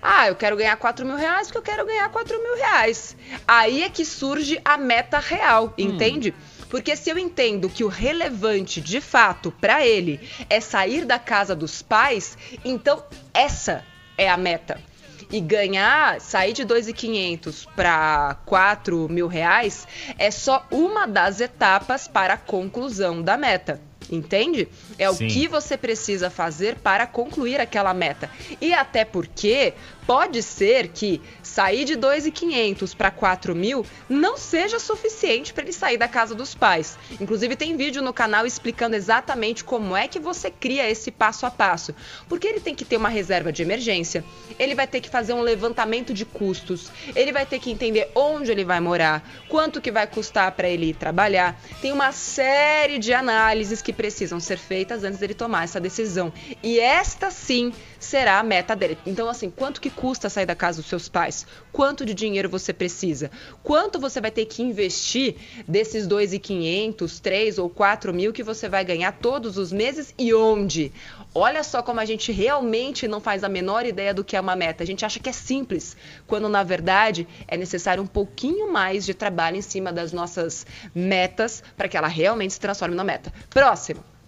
Ah, 0.08 0.28
eu 0.28 0.36
quero 0.36 0.56
ganhar 0.56 0.76
4 0.76 1.04
mil 1.04 1.16
reais 1.16 1.48
porque 1.48 1.58
eu 1.58 1.62
quero 1.62 1.84
ganhar 1.84 2.08
4 2.08 2.40
mil 2.40 2.54
reais. 2.56 3.16
Aí 3.46 3.82
é 3.82 3.88
que 3.90 4.04
surge 4.04 4.60
a 4.64 4.78
meta 4.78 5.18
real, 5.18 5.74
entende? 5.76 6.32
Porque 6.70 6.94
se 6.94 7.10
eu 7.10 7.18
entendo 7.18 7.68
que 7.68 7.82
o 7.82 7.88
relevante, 7.88 8.80
de 8.80 9.00
fato, 9.00 9.50
para 9.60 9.84
ele 9.84 10.20
é 10.48 10.60
sair 10.60 11.04
da 11.04 11.18
casa 11.18 11.56
dos 11.56 11.82
pais, 11.82 12.38
então 12.64 13.02
essa 13.34 13.84
é 14.16 14.28
a 14.28 14.36
meta. 14.36 14.80
e 15.28 15.40
ganhar, 15.40 16.20
sair 16.20 16.52
de 16.52 16.64
2.500 16.64 17.66
para 17.74 18.36
4 18.46 19.08
mil 19.08 19.26
reais 19.26 19.88
é 20.18 20.30
só 20.30 20.64
uma 20.70 21.04
das 21.06 21.40
etapas 21.40 22.06
para 22.06 22.34
a 22.34 22.38
conclusão 22.38 23.22
da 23.22 23.36
meta. 23.36 23.80
Entende? 24.10 24.68
É 24.98 25.12
Sim. 25.12 25.26
o 25.26 25.28
que 25.28 25.48
você 25.48 25.76
precisa 25.76 26.30
fazer 26.30 26.76
para 26.76 27.06
concluir 27.06 27.60
aquela 27.60 27.92
meta. 27.92 28.30
E 28.60 28.72
até 28.72 29.04
porque 29.04 29.74
pode 30.06 30.42
ser 30.42 30.88
que 30.88 31.20
sair 31.42 31.84
de 31.84 31.96
2.500 31.96 32.96
para 32.96 33.10
4 33.10 33.54
mil 33.54 33.84
não 34.08 34.36
seja 34.36 34.78
suficiente 34.78 35.52
para 35.52 35.64
ele 35.64 35.72
sair 35.72 35.98
da 35.98 36.06
casa 36.06 36.34
dos 36.34 36.54
pais. 36.54 36.96
Inclusive 37.20 37.56
tem 37.56 37.76
vídeo 37.76 38.00
no 38.00 38.12
canal 38.12 38.46
explicando 38.46 38.94
exatamente 38.94 39.64
como 39.64 39.96
é 39.96 40.06
que 40.06 40.20
você 40.20 40.50
cria 40.50 40.88
esse 40.88 41.10
passo 41.10 41.44
a 41.44 41.50
passo. 41.50 41.94
Porque 42.28 42.46
ele 42.46 42.60
tem 42.60 42.74
que 42.74 42.84
ter 42.84 42.96
uma 42.96 43.08
reserva 43.08 43.52
de 43.52 43.62
emergência, 43.62 44.24
ele 44.58 44.74
vai 44.74 44.86
ter 44.86 45.00
que 45.00 45.10
fazer 45.10 45.32
um 45.32 45.40
levantamento 45.40 46.14
de 46.14 46.24
custos, 46.24 46.92
ele 47.14 47.32
vai 47.32 47.44
ter 47.44 47.58
que 47.58 47.70
entender 47.70 48.08
onde 48.14 48.52
ele 48.52 48.64
vai 48.64 48.78
morar, 48.78 49.28
quanto 49.48 49.80
que 49.80 49.90
vai 49.90 50.06
custar 50.06 50.52
para 50.52 50.68
ele 50.68 50.90
ir 50.90 50.94
trabalhar. 50.94 51.60
Tem 51.82 51.90
uma 51.90 52.12
série 52.12 52.98
de 52.98 53.12
análises 53.12 53.82
que 53.86 53.92
precisam 53.92 54.40
ser 54.40 54.58
feitas 54.58 55.04
antes 55.04 55.20
dele 55.20 55.32
tomar 55.32 55.62
essa 55.62 55.78
decisão. 55.78 56.32
E 56.60 56.80
esta 56.80 57.30
sim 57.30 57.72
será 58.00 58.40
a 58.40 58.42
meta 58.42 58.74
dele. 58.74 58.98
Então, 59.06 59.28
assim, 59.28 59.48
quanto 59.48 59.80
que 59.80 59.90
custa 59.90 60.28
sair 60.28 60.44
da 60.44 60.56
casa 60.56 60.80
dos 60.80 60.90
seus 60.90 61.08
pais? 61.08 61.46
Quanto 61.70 62.04
de 62.04 62.12
dinheiro 62.12 62.48
você 62.48 62.72
precisa? 62.72 63.30
Quanto 63.62 64.00
você 64.00 64.20
vai 64.20 64.32
ter 64.32 64.44
que 64.46 64.60
investir 64.60 65.36
desses 65.68 66.08
2.500, 66.08 67.20
3 67.20 67.58
ou 67.58 67.70
4 67.70 68.12
mil 68.12 68.32
que 68.32 68.42
você 68.42 68.68
vai 68.68 68.84
ganhar 68.84 69.12
todos 69.12 69.56
os 69.56 69.70
meses 69.70 70.12
e 70.18 70.34
onde? 70.34 70.92
Olha 71.32 71.62
só 71.62 71.80
como 71.80 72.00
a 72.00 72.04
gente 72.04 72.32
realmente 72.32 73.06
não 73.06 73.20
faz 73.20 73.44
a 73.44 73.48
menor 73.48 73.86
ideia 73.86 74.12
do 74.12 74.24
que 74.24 74.34
é 74.34 74.40
uma 74.40 74.56
meta. 74.56 74.82
A 74.82 74.86
gente 74.86 75.04
acha 75.04 75.20
que 75.20 75.28
é 75.28 75.32
simples, 75.32 75.96
quando 76.26 76.48
na 76.48 76.64
verdade 76.64 77.28
é 77.46 77.56
necessário 77.56 78.02
um 78.02 78.06
pouquinho 78.06 78.72
mais 78.72 79.06
de 79.06 79.14
trabalho 79.14 79.56
em 79.56 79.62
cima 79.62 79.92
das 79.92 80.12
nossas 80.12 80.66
metas 80.92 81.62
para 81.76 81.86
que 81.86 81.96
ela 81.96 82.08
realmente 82.08 82.54
se 82.54 82.58
transforme 82.58 82.96
na 82.96 83.04
meta. 83.04 83.32
Próximo. 83.48 83.75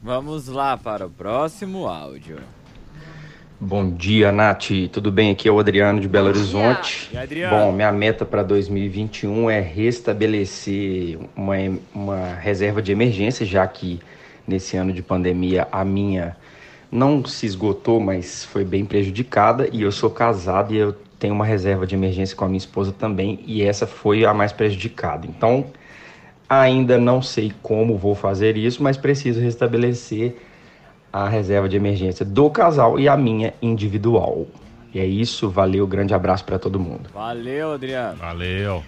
Vamos 0.02 0.46
lá 0.48 0.76
para 0.76 1.06
o 1.06 1.10
próximo 1.10 1.86
áudio. 1.86 2.38
Bom 3.60 3.90
dia, 3.90 4.30
Nath. 4.30 4.68
Tudo 4.92 5.10
bem? 5.10 5.32
Aqui 5.32 5.48
é 5.48 5.50
o 5.50 5.58
Adriano 5.58 6.00
de 6.00 6.06
Belo. 6.06 6.28
Horizonte. 6.28 7.10
E? 7.12 7.48
Bom, 7.48 7.72
minha 7.72 7.90
meta 7.90 8.24
para 8.24 8.44
2021 8.44 9.50
é 9.50 9.60
restabelecer 9.60 11.18
uma, 11.34 11.54
uma 11.92 12.34
reserva 12.34 12.80
de 12.80 12.92
emergência, 12.92 13.44
já 13.44 13.66
que 13.66 13.98
nesse 14.46 14.76
ano 14.76 14.92
de 14.92 15.02
pandemia 15.02 15.66
a 15.72 15.84
minha 15.84 16.36
não 16.90 17.24
se 17.24 17.46
esgotou, 17.46 17.98
mas 17.98 18.44
foi 18.44 18.64
bem 18.64 18.84
prejudicada. 18.84 19.68
E 19.72 19.82
eu 19.82 19.90
sou 19.90 20.10
casado 20.10 20.72
e 20.72 20.76
eu 20.76 20.94
tenho 21.18 21.34
uma 21.34 21.44
reserva 21.44 21.86
de 21.86 21.94
emergência 21.94 22.36
com 22.36 22.44
a 22.44 22.48
minha 22.48 22.58
esposa 22.58 22.92
também, 22.92 23.40
e 23.44 23.62
essa 23.62 23.86
foi 23.86 24.24
a 24.24 24.32
mais 24.32 24.52
prejudicada. 24.52 25.26
Então, 25.26 25.66
ainda 26.48 26.98
não 26.98 27.20
sei 27.20 27.52
como 27.62 27.96
vou 27.96 28.14
fazer 28.14 28.56
isso, 28.56 28.82
mas 28.82 28.96
preciso 28.96 29.40
restabelecer 29.40 30.36
a 31.12 31.28
reserva 31.28 31.68
de 31.68 31.76
emergência 31.76 32.24
do 32.24 32.48
casal 32.50 32.98
e 32.98 33.08
a 33.08 33.16
minha 33.16 33.52
individual. 33.60 34.46
E 34.92 34.98
é 34.98 35.04
isso, 35.04 35.50
valeu, 35.50 35.86
grande 35.86 36.14
abraço 36.14 36.44
para 36.44 36.58
todo 36.58 36.80
mundo. 36.80 37.10
Valeu, 37.12 37.72
Adriano. 37.72 38.16
Valeu. 38.18 38.82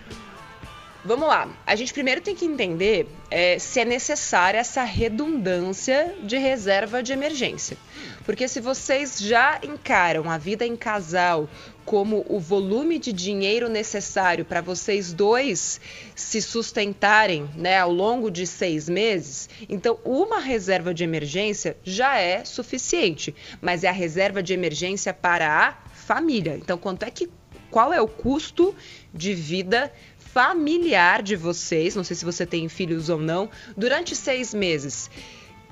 Vamos 1.02 1.28
lá. 1.28 1.48
A 1.66 1.74
gente 1.74 1.94
primeiro 1.94 2.20
tem 2.20 2.36
que 2.36 2.44
entender 2.44 3.08
é, 3.30 3.58
se 3.58 3.80
é 3.80 3.84
necessária 3.86 4.58
essa 4.58 4.84
redundância 4.84 6.14
de 6.22 6.36
reserva 6.36 7.02
de 7.02 7.12
emergência. 7.12 7.76
Porque 8.24 8.46
se 8.46 8.60
vocês 8.60 9.18
já 9.18 9.58
encaram 9.62 10.30
a 10.30 10.36
vida 10.36 10.66
em 10.66 10.76
casal 10.76 11.48
como 11.86 12.24
o 12.28 12.38
volume 12.38 12.98
de 12.98 13.14
dinheiro 13.14 13.68
necessário 13.68 14.44
para 14.44 14.60
vocês 14.60 15.12
dois 15.12 15.80
se 16.14 16.42
sustentarem 16.42 17.48
né, 17.56 17.78
ao 17.78 17.90
longo 17.90 18.30
de 18.30 18.46
seis 18.46 18.88
meses, 18.88 19.48
então 19.68 19.98
uma 20.04 20.38
reserva 20.38 20.92
de 20.92 21.02
emergência 21.02 21.78
já 21.82 22.18
é 22.18 22.44
suficiente. 22.44 23.34
Mas 23.60 23.84
é 23.84 23.88
a 23.88 23.92
reserva 23.92 24.42
de 24.42 24.52
emergência 24.52 25.14
para 25.14 25.48
a 25.50 25.90
família. 25.94 26.56
Então, 26.56 26.76
quanto 26.76 27.04
é 27.04 27.10
que. 27.10 27.28
Qual 27.70 27.92
é 27.92 28.00
o 28.00 28.08
custo 28.08 28.74
de 29.14 29.32
vida 29.32 29.92
familiar 30.32 31.22
de 31.22 31.36
vocês, 31.36 31.96
não 31.96 32.04
sei 32.04 32.16
se 32.16 32.24
você 32.24 32.46
tem 32.46 32.68
filhos 32.68 33.08
ou 33.08 33.18
não, 33.18 33.50
durante 33.76 34.14
seis 34.14 34.54
meses. 34.54 35.10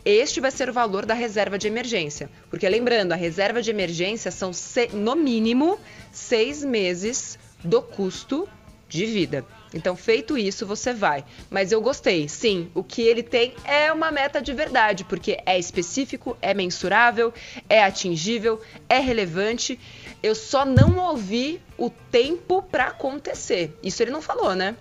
Este 0.05 0.41
vai 0.41 0.51
ser 0.51 0.71
o 0.71 0.73
valor 0.73 1.05
da 1.05 1.15
reserva 1.15 1.59
de 1.59 1.67
emergência. 1.67 2.31
Porque 2.49 2.69
lembrando, 2.69 3.13
a 3.13 3.17
reserva 3.17 3.61
de 3.61 3.71
emergência 3.71 4.31
são, 4.31 4.51
no 4.93 5.15
mínimo, 5.15 5.79
seis 6.11 6.65
meses 6.65 7.39
do 7.63 7.83
custo 7.83 8.49
de 8.89 9.05
vida. 9.05 9.45
Então, 9.75 9.95
feito 9.95 10.39
isso, 10.39 10.65
você 10.65 10.95
vai. 10.95 11.25
Mas 11.51 11.73
eu 11.73 11.81
gostei, 11.81 12.27
sim. 12.29 12.71
O 12.75 12.83
que 12.83 13.03
ele 13.03 13.23
tem 13.23 13.55
é 13.65 13.93
uma 13.93 14.11
meta 14.11 14.41
de 14.41 14.53
verdade, 14.55 15.05
porque 15.05 15.39
é 15.45 15.59
específico, 15.59 16.37
é 16.41 16.55
mensurável, 16.55 17.33
é 17.69 17.83
atingível, 17.83 18.61
é 18.89 18.99
relevante. 18.99 19.79
Eu 20.23 20.35
só 20.35 20.65
não 20.65 20.99
ouvi 20.99 21.61
o 21.77 21.91
tempo 21.91 22.63
para 22.63 22.87
acontecer. 22.87 23.77
Isso 23.83 24.03
ele 24.03 24.11
não 24.11 24.21
falou, 24.21 24.55
né? 24.55 24.77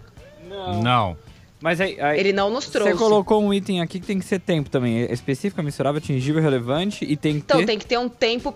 Não. 0.81 1.17
Mas 1.59 1.81
aí, 1.81 1.99
aí 1.99 2.19
Ele 2.19 2.31
não 2.33 2.49
nos 2.49 2.67
trouxe. 2.67 2.93
você 2.93 2.97
colocou 2.97 3.41
um 3.41 3.53
item 3.53 3.81
aqui 3.81 3.99
que 3.99 4.05
tem 4.05 4.19
que 4.19 4.25
ser 4.25 4.39
tempo 4.39 4.69
também. 4.69 5.01
É 5.01 5.11
específico, 5.11 5.61
mensurável, 5.63 5.97
atingível, 5.97 6.41
relevante 6.41 7.03
e 7.03 7.17
tem 7.17 7.33
que 7.33 7.39
Então 7.39 7.59
ter... 7.59 7.65
tem 7.65 7.79
que 7.79 7.85
ter 7.85 7.97
um 7.97 8.07
tempo, 8.07 8.55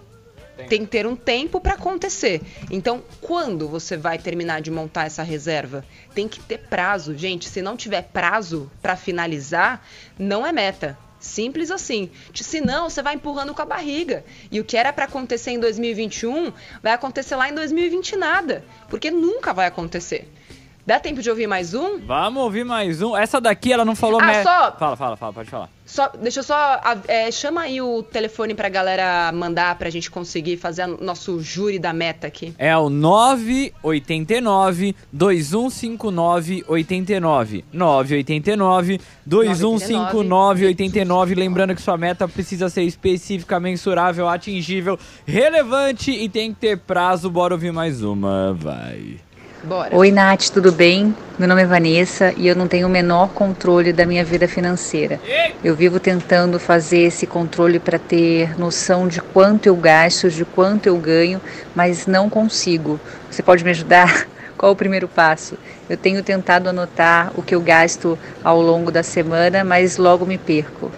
tem 0.70 0.82
que 0.82 0.92
ter 0.92 1.08
um 1.08 1.16
tempo 1.16 1.60
para 1.60 1.74
acontecer. 1.74 2.42
Então, 2.70 3.02
quando 3.20 3.68
você 3.68 3.98
vai 3.98 4.20
terminar 4.20 4.62
de 4.62 4.70
montar 4.70 5.06
essa 5.06 5.24
reserva? 5.24 5.84
Tem 6.14 6.28
que 6.28 6.40
ter 6.42 6.60
prazo, 6.60 7.18
gente. 7.18 7.50
Se 7.50 7.62
não 7.62 7.76
tiver 7.76 8.04
prazo 8.04 8.72
para 8.82 8.96
finalizar, 8.96 9.84
não 10.20 10.46
é 10.46 10.52
meta. 10.52 10.98
Simples 11.22 11.70
assim. 11.70 12.10
Se 12.34 12.60
não, 12.60 12.90
você 12.90 13.02
vai 13.02 13.14
empurrando 13.14 13.54
com 13.54 13.62
a 13.62 13.66
barriga. 13.66 14.26
E 14.52 14.60
o 14.60 14.66
que 14.66 14.76
era 14.76 14.92
para 14.92 15.06
acontecer 15.06 15.52
em 15.52 15.60
2021 15.60 16.52
vai 16.82 16.94
acontecer 16.94 17.36
lá 17.36 17.48
em 17.48 17.54
2020 17.54 18.16
nada, 18.16 18.66
porque 18.90 19.12
nunca 19.12 19.54
vai 19.54 19.68
acontecer. 19.68 20.28
Dá 20.92 21.00
tempo 21.00 21.22
de 21.22 21.30
ouvir 21.30 21.48
mais 21.48 21.74
um? 21.74 22.00
Vamos 22.00 22.44
ouvir 22.44 22.66
mais 22.66 23.02
um. 23.02 23.16
Essa 23.16 23.40
daqui 23.40 23.72
ela 23.72 23.86
não 23.86 23.96
falou... 23.96 24.20
Ah, 24.20 24.26
me- 24.26 24.44
só- 24.44 24.76
Fala, 24.78 24.98
fala, 24.98 25.16
fala, 25.16 25.32
pode 25.32 25.50
falar. 25.50 25.70
Só, 25.86 26.10
deixa 26.22 26.42
eu 26.42 26.44
só. 26.44 26.82
é, 27.08 27.32
chama 27.32 27.62
aí 27.62 27.82
o 27.82 28.04
telefone 28.04 28.54
pra 28.54 28.68
galera 28.68 29.32
mandar 29.34 29.78
pra 29.78 29.90
gente 29.90 30.12
conseguir 30.12 30.58
fazer 30.58 30.90
o 30.90 31.02
nosso 31.02 31.40
júri 31.42 31.80
da 31.80 31.94
meta 31.94 32.28
aqui. 32.28 32.54
É 32.58 32.76
o 32.76 32.90
989 32.90 34.94
2159 35.14 36.66
89. 36.68 37.64
989 37.72 39.00
2159 39.26 40.66
89. 40.66 41.36
Lembrando 41.36 41.74
que 41.74 41.82
sua 41.82 41.98
meta 41.98 42.28
precisa 42.28 42.68
ser 42.70 42.84
específica, 42.84 43.62
mensurável, 43.62 44.28
atingível, 44.28 45.00
relevante 45.26 46.12
e 46.12 46.28
tem 46.28 46.54
que 46.54 46.60
ter 46.60 46.78
prazo. 46.80 47.30
Bora 47.30 47.54
ouvir 47.54 47.72
mais 47.72 48.04
uma, 48.04 48.54
vai. 48.54 49.22
Bora. 49.64 49.96
Oi, 49.96 50.12
Nath, 50.12 50.50
tudo 50.50 50.72
bem? 50.72 51.16
Meu 51.38 51.48
nome 51.48 51.62
é 51.62 51.66
Vanessa 51.66 52.34
e 52.36 52.48
eu 52.48 52.56
não 52.56 52.68
tenho 52.68 52.88
o 52.88 52.90
menor 52.90 53.30
controle 53.30 53.94
da 53.94 54.08
minha 54.08 54.24
vida 54.26 54.48
financeira. 54.48 55.20
Eu 55.64 55.76
vivo 55.76 56.00
tentando 56.00 56.60
fazer 56.60 57.02
esse 57.02 57.28
controle 57.28 57.80
para 57.80 58.00
ter 58.00 58.58
noção 58.58 59.08
de 59.08 59.22
quanto 59.22 59.68
eu 59.68 59.76
gasto, 59.76 60.32
de 60.32 60.44
quanto 60.44 60.88
eu 60.88 60.98
ganho, 60.98 61.40
mas 61.76 62.08
não 62.08 62.28
consigo. 62.28 63.00
Você 63.30 63.44
pode 63.44 63.64
me 63.64 63.70
ajudar? 63.70 64.28
Qual 64.58 64.72
o 64.72 64.76
primeiro 64.76 65.08
passo? 65.08 65.56
Eu 65.88 65.98
tenho 65.98 66.24
tentado 66.24 66.70
anotar 66.70 67.32
o 67.36 67.44
que 67.44 67.54
eu 67.54 67.62
gasto 67.62 68.18
ao 68.44 68.60
longo 68.62 68.92
da 68.92 69.04
semana, 69.04 69.64
mas 69.64 69.98
logo 69.98 70.26
me 70.26 70.40
perco. 70.40 70.92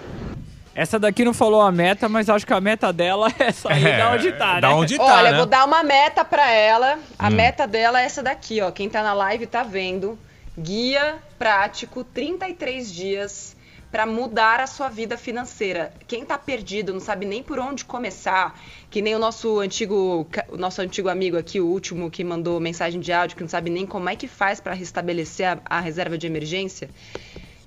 Essa 0.74 0.98
daqui 0.98 1.24
não 1.24 1.32
falou 1.32 1.60
a 1.60 1.70
meta, 1.70 2.08
mas 2.08 2.28
acho 2.28 2.44
que 2.46 2.52
a 2.52 2.60
meta 2.60 2.92
dela 2.92 3.28
é 3.38 3.52
sair 3.52 3.96
da 3.96 4.10
onde 4.10 4.32
tá, 4.32 4.54
né? 4.54 4.60
Da 4.60 4.74
onde 4.74 4.96
tá, 4.96 5.04
Olha, 5.04 5.30
né? 5.30 5.36
vou 5.36 5.46
dar 5.46 5.64
uma 5.64 5.82
meta 5.84 6.24
pra 6.24 6.50
ela. 6.50 6.98
A 7.18 7.28
Hum. 7.28 7.30
meta 7.30 7.66
dela 7.66 8.00
é 8.02 8.04
essa 8.04 8.22
daqui, 8.22 8.60
ó. 8.60 8.70
Quem 8.70 8.88
tá 8.88 9.02
na 9.02 9.12
live 9.14 9.46
tá 9.46 9.62
vendo. 9.62 10.18
Guia 10.58 11.16
prático 11.38 12.02
33 12.04 12.92
dias 12.92 13.56
pra 13.90 14.04
mudar 14.06 14.58
a 14.58 14.66
sua 14.66 14.88
vida 14.88 15.16
financeira. 15.16 15.92
Quem 16.08 16.24
tá 16.24 16.36
perdido, 16.36 16.92
não 16.92 16.98
sabe 17.00 17.24
nem 17.24 17.44
por 17.44 17.60
onde 17.60 17.84
começar, 17.84 18.58
que 18.90 19.00
nem 19.00 19.14
o 19.14 19.18
nosso 19.20 19.60
antigo, 19.60 20.26
o 20.48 20.56
nosso 20.56 20.82
antigo 20.82 21.08
amigo 21.08 21.36
aqui, 21.38 21.60
o 21.60 21.66
último 21.66 22.10
que 22.10 22.24
mandou 22.24 22.58
mensagem 22.58 23.00
de 23.00 23.12
áudio, 23.12 23.36
que 23.36 23.42
não 23.44 23.48
sabe 23.48 23.70
nem 23.70 23.86
como 23.86 24.08
é 24.08 24.16
que 24.16 24.26
faz 24.26 24.58
pra 24.58 24.72
restabelecer 24.74 25.46
a, 25.46 25.58
a 25.76 25.80
reserva 25.80 26.18
de 26.18 26.26
emergência. 26.26 26.90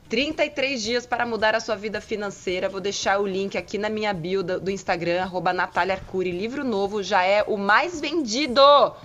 33 0.10 0.82
dias 0.82 1.06
para 1.06 1.26
mudar 1.26 1.54
a 1.56 1.60
sua 1.60 1.76
vida 1.76 2.00
financeira. 2.00 2.70
Vou 2.70 2.80
deixar 2.80 3.20
o 3.20 3.28
link 3.28 3.58
aqui 3.58 3.78
na 3.78 3.90
minha 3.90 4.14
bio 4.14 4.42
do, 4.42 4.72
Instagram, 4.72 5.22
arroba 5.22 5.52
Natália 5.52 5.96
Arcuri. 5.96 6.32
Livro 6.32 6.64
novo 6.64 7.04
já 7.04 7.24
é 7.24 7.44
o 7.44 7.58
mais 7.58 8.00
vendido 8.00 8.62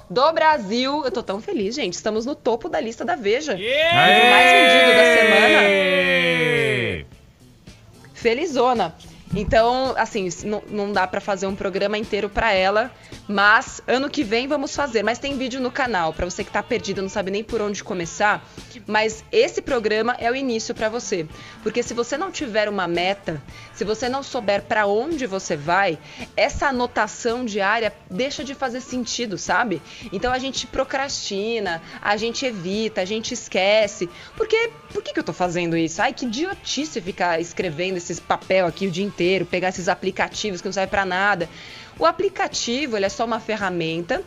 do 0.08 0.32
Brasil. 0.32 1.04
Eu 1.04 1.10
tô 1.10 1.22
tão 1.22 1.40
feliz, 1.40 1.74
gente. 1.74 1.94
Estamos 1.94 2.24
no 2.24 2.34
topo 2.34 2.68
da 2.68 2.80
lista 2.80 3.04
da 3.04 3.16
Veja. 3.16 3.54
Livro 3.54 4.30
mais 4.30 4.50
vendido 4.52 4.92
da 4.96 5.04
semana. 5.14 5.60
Felizona. 8.14 8.94
Então, 9.34 9.94
assim, 9.96 10.28
não, 10.44 10.62
não 10.68 10.92
dá 10.92 11.06
para 11.06 11.20
fazer 11.20 11.46
um 11.46 11.56
programa 11.56 11.96
inteiro 11.96 12.28
para 12.28 12.52
ela, 12.52 12.90
mas 13.26 13.80
ano 13.86 14.10
que 14.10 14.22
vem 14.22 14.46
vamos 14.46 14.74
fazer. 14.76 15.02
Mas 15.02 15.18
tem 15.18 15.36
vídeo 15.38 15.60
no 15.60 15.70
canal 15.70 16.12
para 16.12 16.26
você 16.26 16.44
que 16.44 16.50
tá 16.50 16.62
perdido, 16.62 17.00
não 17.00 17.08
sabe 17.08 17.30
nem 17.30 17.42
por 17.42 17.60
onde 17.62 17.82
começar. 17.82 18.46
Mas 18.86 19.24
esse 19.32 19.62
programa 19.62 20.16
é 20.18 20.30
o 20.30 20.36
início 20.36 20.74
para 20.74 20.88
você, 20.88 21.26
porque 21.62 21.82
se 21.82 21.94
você 21.94 22.16
não 22.18 22.30
tiver 22.30 22.68
uma 22.68 22.86
meta, 22.86 23.42
se 23.72 23.84
você 23.84 24.08
não 24.08 24.22
souber 24.22 24.62
para 24.62 24.86
onde 24.86 25.26
você 25.26 25.56
vai, 25.56 25.98
essa 26.36 26.66
anotação 26.66 27.44
diária 27.44 27.92
deixa 28.10 28.44
de 28.44 28.54
fazer 28.54 28.80
sentido, 28.80 29.38
sabe? 29.38 29.80
Então 30.12 30.32
a 30.32 30.38
gente 30.38 30.66
procrastina, 30.66 31.80
a 32.00 32.16
gente 32.16 32.44
evita, 32.44 33.00
a 33.00 33.04
gente 33.04 33.32
esquece. 33.32 34.08
Porque 34.36 34.70
por 34.92 35.02
que, 35.02 35.12
que 35.12 35.18
eu 35.18 35.24
tô 35.24 35.32
fazendo 35.32 35.76
isso? 35.76 36.02
Ai, 36.02 36.12
que 36.12 36.26
idiotice 36.26 37.00
ficar 37.00 37.40
escrevendo 37.40 37.96
esses 37.96 38.20
papel 38.20 38.66
aqui 38.66 38.86
o 38.86 38.90
dia 38.90 39.04
inteiro, 39.04 39.21
pegar 39.50 39.68
esses 39.68 39.88
aplicativos 39.88 40.60
que 40.60 40.68
não 40.68 40.72
servem 40.72 40.90
para 40.90 41.04
nada. 41.04 41.48
O 41.98 42.06
aplicativo 42.06 42.96
ele 42.96 43.06
é 43.06 43.08
só 43.08 43.24
uma 43.24 43.40
ferramenta 43.40 44.22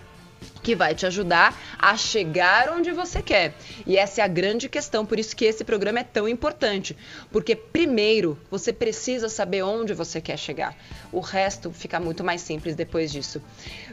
que 0.65 0.75
vai 0.75 0.95
te 0.95 1.05
ajudar 1.05 1.55
a 1.77 1.95
chegar 1.95 2.73
onde 2.75 2.91
você 2.91 3.21
quer. 3.21 3.53
E 3.85 3.97
essa 3.97 4.21
é 4.21 4.23
a 4.23 4.27
grande 4.27 4.67
questão, 4.67 5.05
por 5.05 5.19
isso 5.19 5.35
que 5.35 5.45
esse 5.45 5.63
programa 5.63 5.99
é 5.99 6.03
tão 6.03 6.27
importante, 6.27 6.97
porque 7.31 7.55
primeiro 7.55 8.35
você 8.49 8.73
precisa 8.73 9.29
saber 9.29 9.61
onde 9.61 9.93
você 9.93 10.19
quer 10.19 10.37
chegar. 10.37 10.75
O 11.11 11.19
resto 11.19 11.71
fica 11.71 11.99
muito 11.99 12.23
mais 12.23 12.41
simples 12.41 12.75
depois 12.75 13.11
disso. 13.11 13.39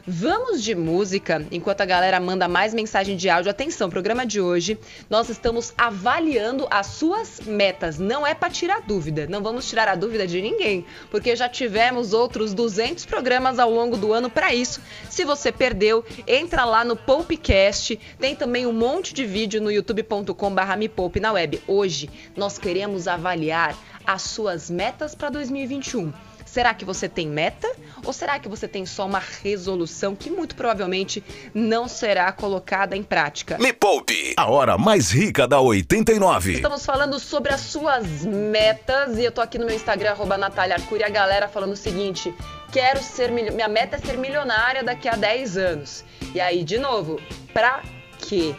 Vamos 0.07 0.63
de 0.63 0.73
música, 0.73 1.45
enquanto 1.51 1.81
a 1.81 1.85
galera 1.85 2.19
manda 2.19 2.47
mais 2.47 2.73
mensagem 2.73 3.15
de 3.15 3.29
áudio. 3.29 3.51
Atenção, 3.51 3.87
programa 3.87 4.25
de 4.25 4.41
hoje, 4.41 4.79
nós 5.07 5.29
estamos 5.29 5.73
avaliando 5.77 6.67
as 6.71 6.87
suas 6.87 7.39
metas. 7.41 7.99
Não 7.99 8.25
é 8.25 8.33
para 8.33 8.49
tirar 8.49 8.81
dúvida, 8.81 9.27
não 9.27 9.43
vamos 9.43 9.69
tirar 9.69 9.87
a 9.87 9.93
dúvida 9.95 10.25
de 10.25 10.41
ninguém, 10.41 10.87
porque 11.11 11.35
já 11.35 11.47
tivemos 11.47 12.13
outros 12.13 12.51
200 12.51 13.05
programas 13.05 13.59
ao 13.59 13.69
longo 13.69 13.95
do 13.95 14.11
ano 14.11 14.27
para 14.27 14.55
isso. 14.55 14.81
Se 15.07 15.23
você 15.23 15.51
perdeu, 15.51 16.03
entra 16.25 16.62
lá 16.65 16.83
no 16.83 16.95
Poupecast. 16.95 17.99
Tem 18.19 18.35
também 18.35 18.65
um 18.65 18.73
monte 18.73 19.13
de 19.13 19.25
vídeo 19.25 19.61
no 19.61 19.71
youtube.com/barra 19.71 20.75
me 20.75 20.91
na 21.19 21.31
web. 21.31 21.61
Hoje 21.67 22.09
nós 22.35 22.57
queremos 22.57 23.07
avaliar 23.07 23.75
as 24.05 24.21
suas 24.23 24.69
metas 24.69 25.15
para 25.15 25.29
2021. 25.29 26.11
Será 26.53 26.71
que 26.71 26.85
você 26.85 27.09
tem 27.09 27.27
meta? 27.27 27.67
Ou 28.05 28.13
será 28.13 28.37
que 28.37 28.47
você 28.47 28.67
tem 28.67 28.85
só 28.85 29.07
uma 29.07 29.17
resolução 29.41 30.15
que 30.15 30.29
muito 30.29 30.55
provavelmente 30.55 31.23
não 31.51 31.87
será 31.87 32.31
colocada 32.31 32.95
em 32.95 33.01
prática? 33.01 33.57
Me 33.57 33.73
Poupe, 33.73 34.35
a 34.37 34.45
hora 34.47 34.77
mais 34.77 35.09
rica 35.09 35.47
da 35.47 35.59
89. 35.59 36.53
Estamos 36.53 36.85
falando 36.85 37.17
sobre 37.17 37.51
as 37.51 37.61
suas 37.61 38.23
metas 38.23 39.17
e 39.17 39.23
eu 39.23 39.31
tô 39.31 39.41
aqui 39.41 39.57
no 39.57 39.65
meu 39.65 39.75
Instagram, 39.75 40.11
arroba 40.11 40.37
Natália 40.37 40.75
Arcuri, 40.75 41.01
e 41.01 41.03
a 41.03 41.09
galera 41.09 41.47
falando 41.47 41.71
o 41.71 41.75
seguinte: 41.75 42.31
quero 42.71 43.01
ser 43.01 43.31
minha 43.31 43.67
meta 43.67 43.95
é 43.95 43.99
ser 43.99 44.19
milionária 44.19 44.83
daqui 44.83 45.09
a 45.09 45.15
10 45.15 45.57
anos. 45.57 46.05
E 46.35 46.39
aí, 46.39 46.63
de 46.63 46.77
novo, 46.77 47.19
pra 47.51 47.81
quê? 48.19 48.53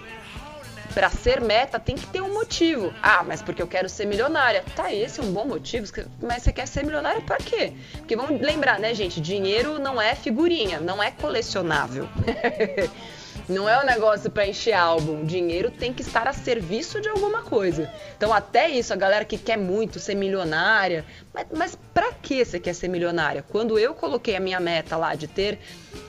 Para 0.94 1.10
ser 1.10 1.40
meta 1.40 1.78
tem 1.78 1.96
que 1.96 2.06
ter 2.06 2.22
um 2.22 2.32
motivo. 2.32 2.94
Ah, 3.02 3.24
mas 3.26 3.42
porque 3.42 3.60
eu 3.60 3.66
quero 3.66 3.88
ser 3.88 4.06
milionária. 4.06 4.64
Tá, 4.76 4.92
esse 4.92 5.20
é 5.20 5.22
um 5.22 5.32
bom 5.32 5.44
motivo, 5.44 5.86
mas 6.22 6.42
você 6.42 6.52
quer 6.52 6.66
ser 6.66 6.84
milionária 6.84 7.20
para 7.20 7.36
quê? 7.36 7.72
Porque 7.98 8.14
vamos 8.16 8.40
lembrar, 8.40 8.78
né, 8.78 8.94
gente? 8.94 9.20
Dinheiro 9.20 9.78
não 9.78 10.00
é 10.00 10.14
figurinha, 10.14 10.78
não 10.78 11.02
é 11.02 11.10
colecionável. 11.10 12.08
Não 13.48 13.68
é 13.68 13.78
um 13.78 13.84
negócio 13.84 14.30
para 14.30 14.46
encher 14.46 14.72
álbum. 14.72 15.24
Dinheiro 15.24 15.70
tem 15.70 15.92
que 15.92 16.00
estar 16.00 16.26
a 16.26 16.32
serviço 16.32 17.00
de 17.00 17.08
alguma 17.08 17.42
coisa. 17.42 17.92
Então, 18.16 18.32
até 18.32 18.68
isso, 18.70 18.92
a 18.92 18.96
galera 18.96 19.24
que 19.24 19.36
quer 19.36 19.58
muito 19.58 19.98
ser 19.98 20.14
milionária. 20.14 21.04
Mas, 21.32 21.46
mas 21.54 21.78
para 21.92 22.12
que 22.12 22.42
você 22.42 22.58
quer 22.58 22.74
ser 22.74 22.88
milionária? 22.88 23.44
Quando 23.46 23.78
eu 23.78 23.94
coloquei 23.94 24.34
a 24.34 24.40
minha 24.40 24.58
meta 24.58 24.96
lá 24.96 25.14
de 25.14 25.28
ter 25.28 25.58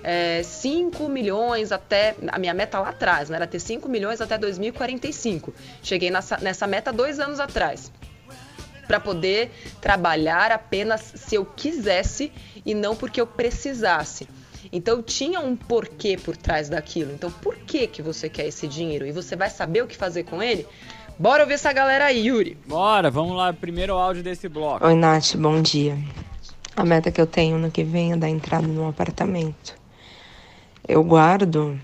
é, 0.02 0.42
5 0.44 1.10
milhões 1.10 1.72
até. 1.72 2.16
A 2.30 2.40
minha 2.40 2.54
meta 2.54 2.80
lá 2.80 2.90
atrás, 2.90 3.30
né? 3.30 3.36
Era 3.36 3.48
ter 3.48 3.60
5 3.60 3.90
milhões 3.90 4.22
até 4.22 4.38
2045. 4.38 5.54
Cheguei 5.84 6.10
nessa, 6.10 6.38
nessa 6.38 6.66
meta 6.66 6.94
dois 6.94 7.20
anos 7.20 7.40
atrás 7.40 7.92
para 8.88 9.00
poder 9.00 9.52
trabalhar 9.82 10.52
apenas 10.52 11.02
se 11.16 11.36
eu 11.36 11.44
quisesse 11.44 12.32
e 12.66 12.74
não 12.74 12.96
porque 12.96 13.20
eu 13.20 13.28
precisasse. 13.28 14.28
Então 14.76 15.02
tinha 15.02 15.40
um 15.40 15.56
porquê 15.56 16.18
por 16.18 16.36
trás 16.36 16.68
daquilo. 16.68 17.14
Então 17.14 17.32
por 17.32 17.56
que 17.56 17.88
que 17.88 18.02
você 18.02 18.28
quer 18.28 18.46
esse 18.46 18.68
dinheiro? 18.68 19.08
E 19.08 19.12
você 19.14 19.34
vai 19.34 19.50
saber 19.50 19.82
o 19.82 19.88
que 19.88 19.96
fazer 19.96 20.26
com 20.26 20.44
ele? 20.44 20.68
Bora 21.18 21.44
ouvir 21.44 21.54
essa 21.54 21.72
galera 21.72 22.08
aí, 22.08 22.28
Yuri. 22.28 22.58
Bora, 22.68 23.10
vamos 23.10 23.38
lá, 23.38 23.54
primeiro 23.54 23.94
áudio 23.94 24.22
desse 24.22 24.50
bloco. 24.50 24.86
Oi, 24.86 24.94
Nath, 24.94 25.38
bom 25.38 25.62
dia. 25.62 25.98
A 26.76 26.84
meta 26.84 27.10
que 27.10 27.22
eu 27.22 27.26
tenho 27.26 27.58
no 27.58 27.72
que 27.72 27.86
vem 27.86 28.12
é 28.12 28.18
dar 28.18 28.28
entrada 28.28 28.68
no 28.68 28.90
apartamento. 28.90 29.78
Eu 30.86 31.02
guardo 31.06 31.80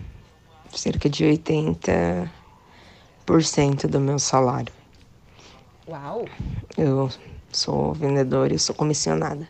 cerca 0.74 1.10
de 1.10 1.24
80% 1.24 2.28
do 3.88 4.02
meu 4.02 4.20
salário. 4.20 4.74
Uau! 5.88 6.26
Eu 6.78 7.10
sou 7.54 7.94
vendedora 7.94 8.54
e 8.54 8.60
sou 8.60 8.76
comissionada. 8.76 9.48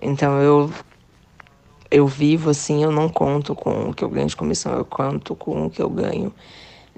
Então 0.00 0.40
eu 0.40 0.72
eu 1.90 2.06
vivo 2.06 2.50
assim, 2.50 2.82
eu 2.82 2.90
não 2.92 3.08
conto 3.08 3.54
com 3.54 3.90
o 3.90 3.94
que 3.94 4.04
eu 4.04 4.08
ganho 4.08 4.26
de 4.26 4.36
comissão, 4.36 4.72
eu 4.74 4.84
conto 4.84 5.34
com 5.34 5.66
o 5.66 5.70
que 5.70 5.80
eu 5.80 5.88
ganho 5.88 6.32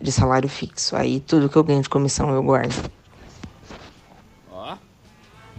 de 0.01 0.11
salário 0.11 0.49
fixo. 0.49 0.97
Aí 0.97 1.21
tudo 1.21 1.49
que 1.49 1.57
eu 1.57 1.65
ganho 1.65 1.83
de 1.83 1.89
comissão 1.89 2.31
eu 2.35 2.43
guardo. 2.43 2.91
Ó. 4.51 4.77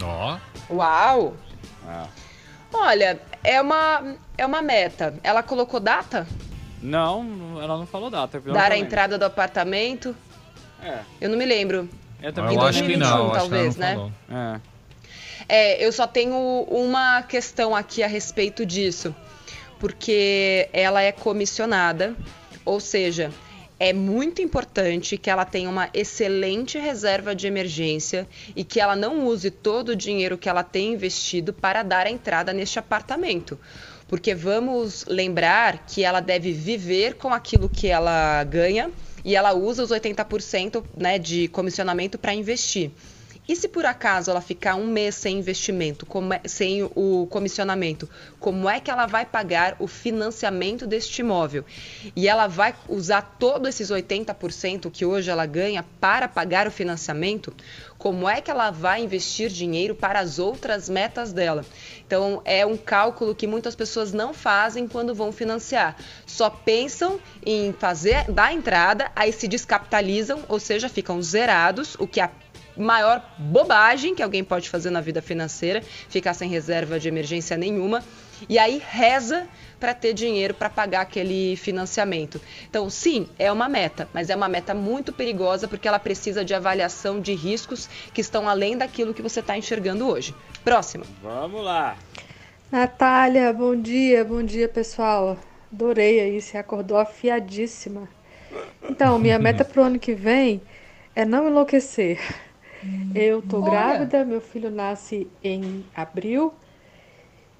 Ó. 0.02 0.38
Uau! 0.70 1.34
Ah. 1.86 2.06
Olha, 2.72 3.20
é 3.44 3.60
uma, 3.60 4.16
é 4.36 4.46
uma 4.46 4.62
meta. 4.62 5.14
Ela 5.22 5.42
colocou 5.42 5.78
data? 5.78 6.26
Não, 6.82 7.60
ela 7.62 7.76
não 7.78 7.86
falou 7.86 8.10
data. 8.10 8.40
Dar 8.40 8.72
a 8.72 8.76
entrada 8.76 9.18
do 9.18 9.24
apartamento? 9.24 10.16
É, 10.82 10.98
Eu 11.20 11.30
não 11.30 11.38
me 11.38 11.46
lembro. 11.46 11.88
eu 12.20 12.32
também 12.32 12.54
Eu 12.54 12.60
não 12.60 12.66
acho 12.66 12.82
que 12.82 12.96
não, 12.96 13.06
acho 13.06 13.16
que 13.16 13.22
ela 13.22 13.38
talvez, 13.38 13.76
não 13.76 13.86
né? 13.86 13.94
falou. 13.94 14.12
É. 14.30 14.60
É, 15.48 15.84
eu 15.84 15.92
só 15.92 16.06
tenho 16.06 16.36
uma 16.68 17.22
questão 17.22 17.74
aqui 17.74 18.02
a 18.02 18.06
respeito 18.06 18.64
disso. 18.64 19.14
Porque 19.78 20.68
ela 20.72 21.02
é 21.02 21.10
comissionada, 21.10 22.14
ou 22.64 22.78
seja, 22.78 23.32
é 23.82 23.92
muito 23.92 24.40
importante 24.40 25.18
que 25.18 25.28
ela 25.28 25.44
tenha 25.44 25.68
uma 25.68 25.90
excelente 25.92 26.78
reserva 26.78 27.34
de 27.34 27.48
emergência 27.48 28.28
e 28.54 28.62
que 28.62 28.80
ela 28.80 28.94
não 28.94 29.26
use 29.26 29.50
todo 29.50 29.88
o 29.88 29.96
dinheiro 29.96 30.38
que 30.38 30.48
ela 30.48 30.62
tem 30.62 30.92
investido 30.92 31.52
para 31.52 31.82
dar 31.82 32.06
a 32.06 32.10
entrada 32.10 32.52
neste 32.52 32.78
apartamento. 32.78 33.58
Porque 34.06 34.36
vamos 34.36 35.04
lembrar 35.08 35.84
que 35.84 36.04
ela 36.04 36.20
deve 36.20 36.52
viver 36.52 37.14
com 37.14 37.34
aquilo 37.34 37.68
que 37.68 37.88
ela 37.88 38.44
ganha 38.44 38.88
e 39.24 39.34
ela 39.34 39.52
usa 39.52 39.82
os 39.82 39.90
80% 39.90 40.84
né, 40.96 41.18
de 41.18 41.48
comissionamento 41.48 42.16
para 42.18 42.32
investir. 42.32 42.92
E 43.48 43.56
se 43.56 43.66
por 43.66 43.84
acaso 43.84 44.30
ela 44.30 44.40
ficar 44.40 44.76
um 44.76 44.86
mês 44.86 45.16
sem 45.16 45.38
investimento, 45.38 46.06
é- 46.32 46.48
sem 46.48 46.84
o 46.94 47.26
comissionamento, 47.28 48.08
como 48.38 48.70
é 48.70 48.78
que 48.78 48.88
ela 48.88 49.04
vai 49.04 49.26
pagar 49.26 49.74
o 49.80 49.88
financiamento 49.88 50.86
deste 50.86 51.22
imóvel? 51.22 51.64
E 52.14 52.28
ela 52.28 52.46
vai 52.46 52.72
usar 52.88 53.36
todos 53.40 53.68
esses 53.68 53.90
80% 53.90 54.92
que 54.92 55.04
hoje 55.04 55.28
ela 55.28 55.44
ganha 55.44 55.84
para 56.00 56.28
pagar 56.28 56.68
o 56.68 56.70
financiamento? 56.70 57.52
Como 57.98 58.28
é 58.28 58.40
que 58.40 58.50
ela 58.50 58.70
vai 58.70 59.02
investir 59.02 59.48
dinheiro 59.48 59.94
para 59.94 60.20
as 60.20 60.38
outras 60.38 60.88
metas 60.88 61.32
dela? 61.32 61.64
Então 62.06 62.40
é 62.44 62.64
um 62.64 62.76
cálculo 62.76 63.34
que 63.34 63.46
muitas 63.48 63.74
pessoas 63.74 64.12
não 64.12 64.32
fazem 64.32 64.86
quando 64.86 65.14
vão 65.14 65.32
financiar. 65.32 65.96
Só 66.26 66.48
pensam 66.48 67.18
em 67.44 67.72
fazer 67.72 68.30
da 68.30 68.52
entrada, 68.52 69.10
aí 69.16 69.32
se 69.32 69.48
descapitalizam, 69.48 70.44
ou 70.48 70.60
seja, 70.60 70.88
ficam 70.88 71.20
zerados, 71.20 71.96
o 71.98 72.06
que 72.06 72.20
é 72.20 72.30
maior 72.76 73.22
bobagem 73.38 74.14
que 74.14 74.22
alguém 74.22 74.42
pode 74.42 74.68
fazer 74.68 74.90
na 74.90 75.00
vida 75.00 75.20
financeira, 75.22 75.82
ficar 76.08 76.34
sem 76.34 76.48
reserva 76.48 76.98
de 76.98 77.08
emergência 77.08 77.56
nenhuma, 77.56 78.02
e 78.48 78.58
aí 78.58 78.82
reza 78.84 79.46
para 79.78 79.94
ter 79.94 80.12
dinheiro 80.12 80.54
para 80.54 80.70
pagar 80.70 81.00
aquele 81.00 81.56
financiamento. 81.56 82.40
Então, 82.68 82.88
sim, 82.88 83.28
é 83.38 83.50
uma 83.50 83.68
meta, 83.68 84.08
mas 84.14 84.30
é 84.30 84.36
uma 84.36 84.48
meta 84.48 84.72
muito 84.74 85.12
perigosa 85.12 85.66
porque 85.66 85.88
ela 85.88 85.98
precisa 85.98 86.44
de 86.44 86.54
avaliação 86.54 87.20
de 87.20 87.34
riscos 87.34 87.88
que 88.14 88.20
estão 88.20 88.48
além 88.48 88.76
daquilo 88.76 89.12
que 89.12 89.22
você 89.22 89.40
está 89.40 89.56
enxergando 89.58 90.08
hoje. 90.08 90.34
Próxima. 90.62 91.04
Vamos 91.20 91.64
lá. 91.64 91.96
Natália, 92.70 93.52
bom 93.52 93.74
dia, 93.74 94.24
bom 94.24 94.42
dia 94.42 94.68
pessoal. 94.68 95.36
Adorei 95.72 96.20
aí, 96.20 96.40
você 96.40 96.58
acordou 96.58 96.96
afiadíssima. 96.96 98.08
Então, 98.88 99.18
minha 99.18 99.38
meta 99.38 99.64
pro 99.64 99.82
ano 99.82 99.98
que 99.98 100.14
vem 100.14 100.62
é 101.14 101.24
não 101.24 101.48
enlouquecer. 101.48 102.20
Eu 103.14 103.42
tô 103.42 103.58
Olha. 103.58 103.70
grávida, 103.70 104.24
meu 104.24 104.40
filho 104.40 104.70
nasce 104.70 105.30
em 105.42 105.84
abril 105.94 106.54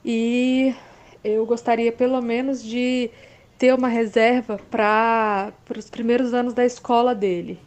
e 0.05 0.75
eu 1.23 1.45
gostaria 1.47 1.93
pelo 1.93 2.21
menos 2.21 2.63
de 2.63 3.11
ter 3.59 3.75
uma 3.75 3.89
reserva 3.89 4.59
para 4.71 5.53
os 5.77 5.89
primeiros 5.89 6.35
anos 6.35 6.55
da 6.55 6.65
escola 6.65 7.15
dele. 7.15 7.61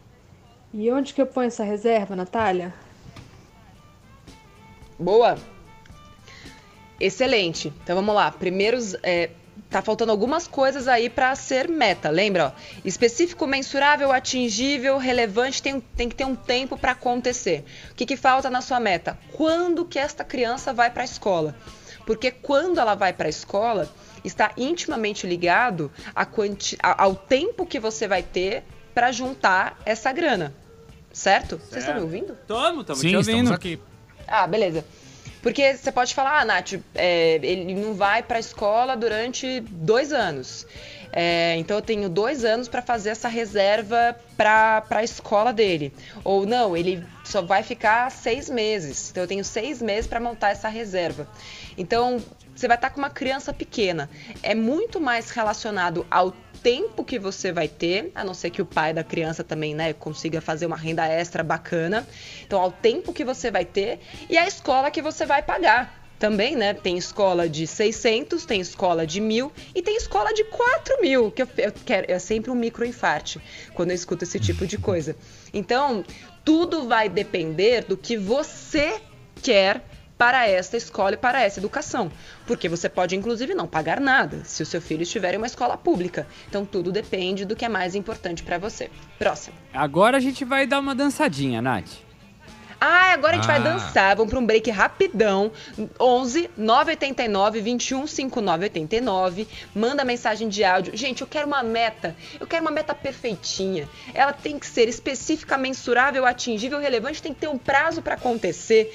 E 0.74 0.92
onde 0.92 1.14
que 1.14 1.22
eu 1.22 1.28
ponho 1.28 1.48
essa 1.48 1.64
reserva, 1.64 2.16
Natália? 2.16 2.74
Boa. 5.00 5.38
Excelente. 7.00 7.72
Então 7.84 7.96
vamos 7.96 8.14
lá. 8.14 8.32
Primeiros. 8.32 8.96
É, 9.04 9.30
tá 9.70 9.82
faltando 9.82 10.12
algumas 10.12 10.48
coisas 10.48 10.88
aí 10.88 11.10
para 11.10 11.36
ser 11.36 11.68
meta. 11.68 12.10
Lembra? 12.10 12.54
Ó, 12.56 12.80
específico, 12.84 13.46
mensurável, 13.48 14.12
atingível, 14.12 14.98
relevante, 14.98 15.62
tem, 15.62 15.80
tem 15.80 16.10
que 16.10 16.16
ter 16.16 16.26
um 16.26 16.36
tempo 16.36 16.78
para 16.78 16.92
acontecer. 16.94 17.66
O 17.92 17.96
que, 17.96 18.06
que 18.06 18.16
falta 18.16 18.50
na 18.50 18.62
sua 18.62 18.80
meta? 18.80 19.18
Quando 19.34 19.86
que 19.86 20.00
esta 20.00 20.24
criança 20.24 20.74
vai 20.74 20.90
para 20.90 21.02
a 21.02 21.06
escola? 21.06 21.56
Porque 22.06 22.32
quando 22.32 22.80
ela 22.80 22.96
vai 22.96 23.12
para 23.12 23.28
a 23.28 23.30
escola, 23.30 23.90
está 24.24 24.52
intimamente 24.58 25.26
ligado 25.26 25.92
quanti... 26.32 26.78
ao 26.82 27.16
tempo 27.16 27.66
que 27.66 27.80
você 27.80 28.08
vai 28.08 28.22
ter 28.22 28.64
para 28.94 29.12
juntar 29.12 29.80
essa 29.86 30.12
grana. 30.12 30.54
Certo? 31.12 31.58
Vocês 31.58 31.84
estão 31.84 31.96
me 31.96 32.02
ouvindo? 32.02 32.34
Estamos, 32.34 32.82
estamos 32.82 33.02
Sim, 33.02 33.10
te 33.10 33.16
ouvindo. 33.16 33.38
estamos 33.38 33.52
aqui. 33.52 33.80
Ah, 34.28 34.46
beleza. 34.46 34.86
Porque 35.46 35.78
você 35.78 35.92
pode 35.92 36.16
falar, 36.16 36.40
ah, 36.40 36.44
Nath, 36.46 36.74
é, 36.96 37.36
ele 37.36 37.76
não 37.76 37.94
vai 37.94 38.24
para 38.24 38.38
a 38.38 38.40
escola 38.40 38.98
durante 38.98 39.60
dois 39.60 40.12
anos. 40.12 40.66
É, 41.14 41.56
então 41.58 41.78
eu 41.78 41.84
tenho 41.84 42.10
dois 42.10 42.44
anos 42.44 42.68
para 42.68 42.82
fazer 42.82 43.10
essa 43.10 43.28
reserva 43.28 44.18
para 44.36 44.84
a 44.90 45.04
escola 45.04 45.54
dele. 45.54 45.94
Ou 46.24 46.48
não, 46.48 46.76
ele 46.76 47.06
só 47.24 47.44
vai 47.44 47.62
ficar 47.62 48.10
seis 48.10 48.50
meses. 48.50 49.12
Então 49.12 49.22
eu 49.22 49.28
tenho 49.28 49.46
seis 49.46 49.84
meses 49.84 50.08
para 50.08 50.20
montar 50.20 50.50
essa 50.50 50.68
reserva. 50.68 51.28
Então 51.78 52.20
você 52.56 52.68
vai 52.68 52.76
estar 52.76 52.90
com 52.90 52.98
uma 52.98 53.12
criança 53.12 53.54
pequena. 53.54 54.10
É 54.42 54.56
muito 54.56 55.00
mais 55.00 55.30
relacionado 55.30 56.08
ao 56.10 56.34
tempo 56.66 57.04
que 57.04 57.20
você 57.20 57.52
vai 57.52 57.68
ter, 57.68 58.12
a 58.16 58.24
não 58.24 58.34
ser 58.34 58.50
que 58.50 58.60
o 58.60 58.66
pai 58.66 58.92
da 58.92 59.04
criança 59.04 59.44
também, 59.44 59.76
né, 59.76 59.94
consiga 59.94 60.42
fazer 60.42 60.66
uma 60.66 60.76
renda 60.76 61.06
extra 61.06 61.44
bacana. 61.44 62.08
Então, 62.44 62.60
ao 62.60 62.72
tempo 62.72 63.14
que 63.14 63.24
você 63.24 63.52
vai 63.52 63.64
ter 63.64 64.00
e 64.28 64.36
a 64.36 64.48
escola 64.48 64.90
que 64.90 65.00
você 65.00 65.28
vai 65.28 65.44
pagar. 65.44 66.04
Também, 66.18 66.56
né? 66.56 66.74
Tem 66.74 66.98
escola 66.98 67.48
de 67.48 67.68
600, 67.68 68.46
tem 68.46 68.62
escola 68.62 69.06
de 69.06 69.22
mil 69.22 69.52
e 69.76 69.82
tem 69.82 69.96
escola 69.96 70.34
de 70.34 70.46
4 70.46 71.02
mil, 71.02 71.30
que 71.30 71.44
eu, 71.44 71.48
eu 71.58 71.74
quero, 71.86 72.12
é 72.12 72.18
sempre 72.18 72.50
um 72.50 72.56
microinfarte 72.56 73.40
quando 73.76 73.92
eu 73.92 73.96
escuto 73.96 74.24
esse 74.24 74.40
tipo 74.40 74.66
de 74.66 74.78
coisa. 74.78 75.16
Então, 75.54 76.04
tudo 76.44 76.88
vai 76.88 77.10
depender 77.10 77.84
do 77.84 77.96
que 77.96 78.18
você 78.18 79.00
quer 79.44 79.84
para 80.18 80.48
esta 80.48 80.78
escola 80.78 81.14
e 81.16 81.18
para 81.18 81.42
essa 81.44 81.60
educação. 81.60 82.12
Porque 82.48 82.70
você 82.70 82.88
pode, 82.88 83.16
inclusive, 83.16 83.54
não 83.54 83.68
pagar 83.68 84.00
nada 84.00 84.42
se 84.46 84.64
o 84.64 84.66
seu 84.66 84.82
filho 84.82 85.04
estiver 85.04 85.34
em 85.34 85.38
uma 85.38 85.48
escola 85.48 85.76
pública. 85.78 86.26
Então, 86.48 86.66
tudo 86.66 86.92
depende 86.92 87.44
do 87.46 87.56
que 87.56 87.66
é 87.66 87.70
mais 87.70 87.96
importante 87.96 88.42
para 88.44 88.58
você. 88.58 88.90
Próximo. 89.20 89.56
Agora 89.74 90.18
a 90.18 90.22
gente 90.22 90.46
vai 90.46 90.66
dar 90.66 90.80
uma 90.80 90.96
dançadinha, 90.96 91.62
Nath. 91.62 91.90
Ah, 92.80 93.14
agora 93.14 93.34
a 93.34 93.36
gente 93.38 93.48
vai 93.48 93.56
Ah. 93.58 93.64
dançar. 93.64 94.16
Vamos 94.18 94.30
para 94.32 94.40
um 94.40 94.46
break 94.46 94.70
rapidão. 94.70 95.50
11 96.00 96.50
989 96.58 97.62
21 97.62 98.06
5989. 98.06 99.48
Manda 99.74 100.04
mensagem 100.04 100.50
de 100.50 100.64
áudio. 100.64 100.96
Gente, 100.96 101.22
eu 101.22 101.28
quero 101.28 101.48
uma 101.48 101.64
meta. 101.64 102.16
Eu 102.40 102.46
quero 102.46 102.62
uma 102.64 102.72
meta 102.72 102.94
perfeitinha. 102.94 103.88
Ela 104.14 104.34
tem 104.34 104.60
que 104.60 104.68
ser 104.68 104.88
específica, 104.90 105.58
mensurável, 105.58 106.26
atingível, 106.26 106.80
relevante. 106.80 107.22
Tem 107.22 107.34
que 107.34 107.40
ter 107.40 107.48
um 107.48 107.58
prazo 107.58 108.02
para 108.02 108.16
acontecer. 108.16 108.94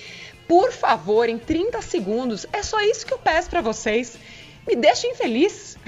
Por 0.51 0.73
favor, 0.73 1.29
em 1.29 1.39
30 1.39 1.81
segundos. 1.81 2.45
É 2.53 2.61
só 2.61 2.81
isso 2.81 3.07
que 3.07 3.15
eu 3.15 3.19
peço 3.19 3.49
para 3.49 3.61
vocês. 3.61 4.19
Me 4.67 4.75
deixem 4.75 5.15
feliz. 5.15 5.79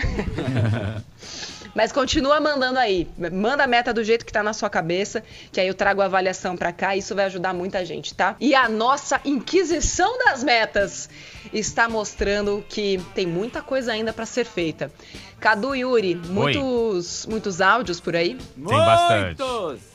Mas 1.75 1.91
continua 1.91 2.39
mandando 2.41 2.79
aí. 2.79 3.09
Manda 3.33 3.65
a 3.65 3.67
meta 3.67 3.93
do 3.93 4.05
jeito 4.05 4.25
que 4.25 4.33
tá 4.33 4.41
na 4.41 4.53
sua 4.53 4.71
cabeça, 4.71 5.25
que 5.51 5.61
aí 5.61 5.67
eu 5.67 5.75
trago 5.75 6.01
a 6.01 6.05
avaliação 6.05 6.57
pra 6.57 6.73
cá 6.73 6.95
e 6.95 7.01
isso 7.01 7.13
vai 7.13 7.25
ajudar 7.25 7.53
muita 7.53 7.85
gente, 7.85 8.15
tá? 8.15 8.37
E 8.39 8.55
a 8.55 8.69
nossa 8.69 9.21
Inquisição 9.25 10.17
das 10.19 10.45
Metas 10.45 11.11
está 11.53 11.89
mostrando 11.89 12.65
que 12.69 13.05
tem 13.17 13.27
muita 13.27 13.63
coisa 13.63 13.91
ainda 13.91 14.13
pra 14.13 14.27
ser 14.27 14.45
feita. 14.45 14.93
Cadu 15.41 15.75
e 15.75 15.81
Yuri, 15.81 16.15
muitos, 16.15 17.27
muitos 17.27 17.61
áudios 17.61 17.99
por 17.99 18.15
aí? 18.15 18.37
Tem 18.55 18.77
bastante. 18.79 19.43
Muitos! 19.43 19.92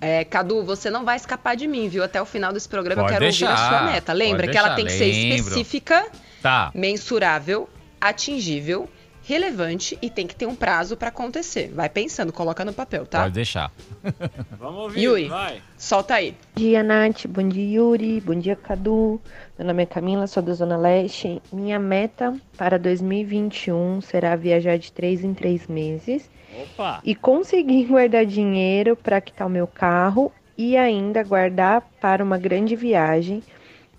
É, 0.00 0.24
Cadu, 0.24 0.62
você 0.64 0.90
não 0.90 1.04
vai 1.04 1.16
escapar 1.16 1.56
de 1.56 1.66
mim, 1.66 1.88
viu? 1.88 2.04
Até 2.04 2.22
o 2.22 2.24
final 2.24 2.52
desse 2.52 2.68
programa 2.68 3.02
Pode 3.02 3.14
eu 3.14 3.18
quero 3.18 3.24
ouvir 3.32 3.44
a 3.44 3.48
deixar, 3.48 3.68
sua 3.68 3.82
meta. 3.92 4.12
Lembra 4.12 4.42
pode 4.42 4.52
que 4.52 4.58
ela 4.58 4.68
deixar, 4.68 4.76
tem 4.76 4.86
que 4.86 4.92
ser 4.92 5.12
lembro. 5.12 5.36
específica, 5.48 6.06
Tá. 6.40 6.70
mensurável, 6.74 7.68
atingível, 8.00 8.88
relevante 9.28 9.98
e 10.00 10.08
tem 10.08 10.26
que 10.26 10.34
ter 10.34 10.46
um 10.46 10.54
prazo 10.54 10.96
pra 10.96 11.10
acontecer. 11.10 11.70
Vai 11.74 11.90
pensando, 11.90 12.32
coloca 12.32 12.64
no 12.64 12.72
papel, 12.72 13.04
tá? 13.04 13.24
Pode 13.24 13.34
deixar. 13.34 13.70
Vamos 14.58 14.80
ouvir, 14.84 15.02
Yuri. 15.02 15.28
vai. 15.28 15.62
Solta 15.76 16.14
aí. 16.14 16.32
Bom 16.32 16.62
dia, 16.62 16.82
Nath. 16.82 17.26
Bom 17.26 17.46
dia, 17.46 17.78
Yuri. 17.78 18.22
Bom 18.22 18.34
dia, 18.34 18.56
Cadu. 18.56 19.20
Meu 19.58 19.68
nome 19.68 19.82
é 19.82 19.86
Camila, 19.86 20.26
sou 20.26 20.42
da 20.42 20.54
Zona 20.54 20.78
Leste. 20.78 21.42
Minha 21.52 21.78
meta 21.78 22.34
para 22.56 22.78
2021 22.78 24.00
será 24.00 24.34
viajar 24.34 24.78
de 24.78 24.90
três 24.90 25.22
em 25.22 25.34
três 25.34 25.66
meses 25.66 26.30
Opa! 26.62 27.02
e 27.04 27.14
conseguir 27.14 27.84
guardar 27.92 28.24
dinheiro 28.24 28.96
para 28.96 29.20
quitar 29.20 29.46
o 29.46 29.50
meu 29.50 29.66
carro 29.66 30.32
e 30.56 30.74
ainda 30.74 31.22
guardar 31.22 31.82
para 32.00 32.24
uma 32.24 32.38
grande 32.38 32.74
viagem 32.74 33.42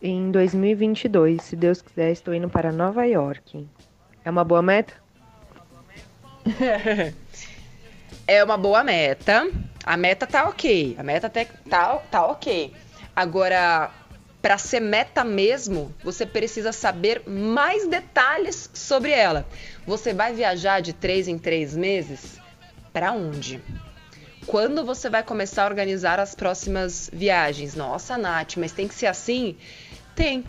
em 0.02 0.32
2022. 0.32 1.44
Se 1.44 1.56
Deus 1.56 1.84
quiser, 1.84 2.12
estou 2.12 2.34
indo 2.34 2.50
para 2.50 2.72
Nova 2.72 3.06
York. 3.06 3.68
É 4.26 4.30
uma 4.32 4.44
boa 4.44 4.64
meta? 4.64 4.94
É 8.28 8.44
uma 8.44 8.58
boa 8.58 8.84
meta. 8.84 9.50
A 9.84 9.98
meta 9.98 10.28
tá 10.28 10.48
ok. 10.48 10.96
A 11.00 11.02
meta 11.02 11.26
até 11.26 11.46
tá, 11.68 11.96
tá 12.12 12.28
ok. 12.28 12.72
Agora, 13.16 13.90
para 14.40 14.56
ser 14.60 14.80
meta 14.80 15.24
mesmo, 15.24 15.92
você 16.04 16.28
precisa 16.28 16.72
saber 16.72 17.24
mais 17.28 17.88
detalhes 17.88 18.70
sobre 18.72 19.12
ela. 19.12 19.48
Você 19.88 20.14
vai 20.14 20.32
viajar 20.32 20.80
de 20.80 20.94
três 20.94 21.28
em 21.28 21.40
três 21.40 21.76
meses? 21.76 22.40
Para 22.94 23.14
onde? 23.14 23.60
Quando 24.46 24.86
você 24.86 25.10
vai 25.10 25.24
começar 25.24 25.64
a 25.64 25.68
organizar 25.68 26.20
as 26.20 26.36
próximas 26.36 27.10
viagens? 27.12 27.74
Nossa, 27.74 28.16
Nath, 28.16 28.58
mas 28.58 28.72
tem 28.72 28.88
que 28.88 28.94
ser 28.94 29.08
assim? 29.08 29.58
Tem. 30.20 30.44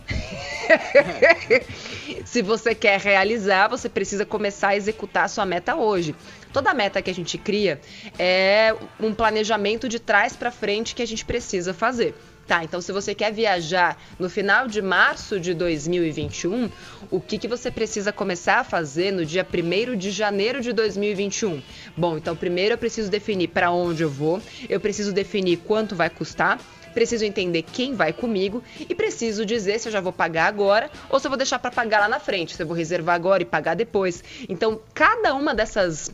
Se 2.26 2.42
você 2.42 2.74
quer 2.74 2.98
realizar, 2.98 3.68
você 3.68 3.88
precisa 3.88 4.26
começar 4.26 4.70
a 4.70 4.76
executar 4.76 5.26
a 5.26 5.28
sua 5.28 5.46
meta 5.46 5.76
hoje. 5.76 6.12
Toda 6.52 6.74
meta 6.74 7.00
que 7.00 7.09
a 7.09 7.14
gente 7.14 7.38
cria 7.38 7.80
é 8.18 8.74
um 8.98 9.14
planejamento 9.14 9.88
de 9.88 10.00
trás 10.00 10.35
para 10.35 10.50
frente 10.50 10.92
que 10.92 11.02
a 11.02 11.06
gente 11.06 11.24
precisa 11.24 11.72
fazer. 11.72 12.16
Tá, 12.48 12.64
então 12.64 12.80
se 12.80 12.90
você 12.90 13.14
quer 13.14 13.33
viajar 13.33 13.96
no 14.18 14.28
final 14.28 14.66
de 14.66 14.83
março 14.83 15.38
de 15.38 15.54
2021, 15.54 16.68
o 17.09 17.20
que, 17.20 17.38
que 17.38 17.46
você 17.46 17.70
precisa 17.70 18.12
começar 18.12 18.59
a 18.59 18.64
fazer 18.64 19.12
no 19.12 19.24
dia 19.24 19.46
1 19.46 19.96
de 19.96 20.11
janeiro 20.11 20.61
de 20.61 20.72
2021? 20.72 21.62
Bom, 21.96 22.16
então 22.16 22.35
primeiro 22.35 22.74
eu 22.74 22.78
preciso 22.78 23.09
definir 23.09 23.50
para 23.50 23.70
onde 23.70 24.02
eu 24.02 24.11
vou, 24.11 24.42
eu 24.68 24.80
preciso 24.80 25.12
definir 25.12 25.59
quanto 25.59 25.94
vai 25.94 26.11
custar, 26.11 26.59
preciso 26.94 27.24
entender 27.24 27.62
quem 27.62 27.94
vai 27.94 28.12
comigo 28.12 28.62
e 28.79 28.94
preciso 28.94 29.44
dizer 29.46 29.79
se 29.79 29.88
eu 29.88 29.92
já 29.92 30.00
vou 30.00 30.12
pagar 30.12 30.46
agora 30.46 30.90
ou 31.09 31.18
se 31.18 31.26
eu 31.26 31.31
vou 31.31 31.38
deixar 31.38 31.59
para 31.59 31.70
pagar 31.70 32.00
lá 32.00 32.09
na 32.09 32.20
frente, 32.20 32.55
se 32.55 32.62
eu 32.62 32.66
vou 32.66 32.76
reservar 32.76 33.14
agora 33.14 33.42
e 33.42 33.46
pagar 33.46 33.74
depois. 33.74 34.22
Então, 34.48 34.81
cada 34.94 35.35
uma 35.35 35.55
dessas 35.55 36.11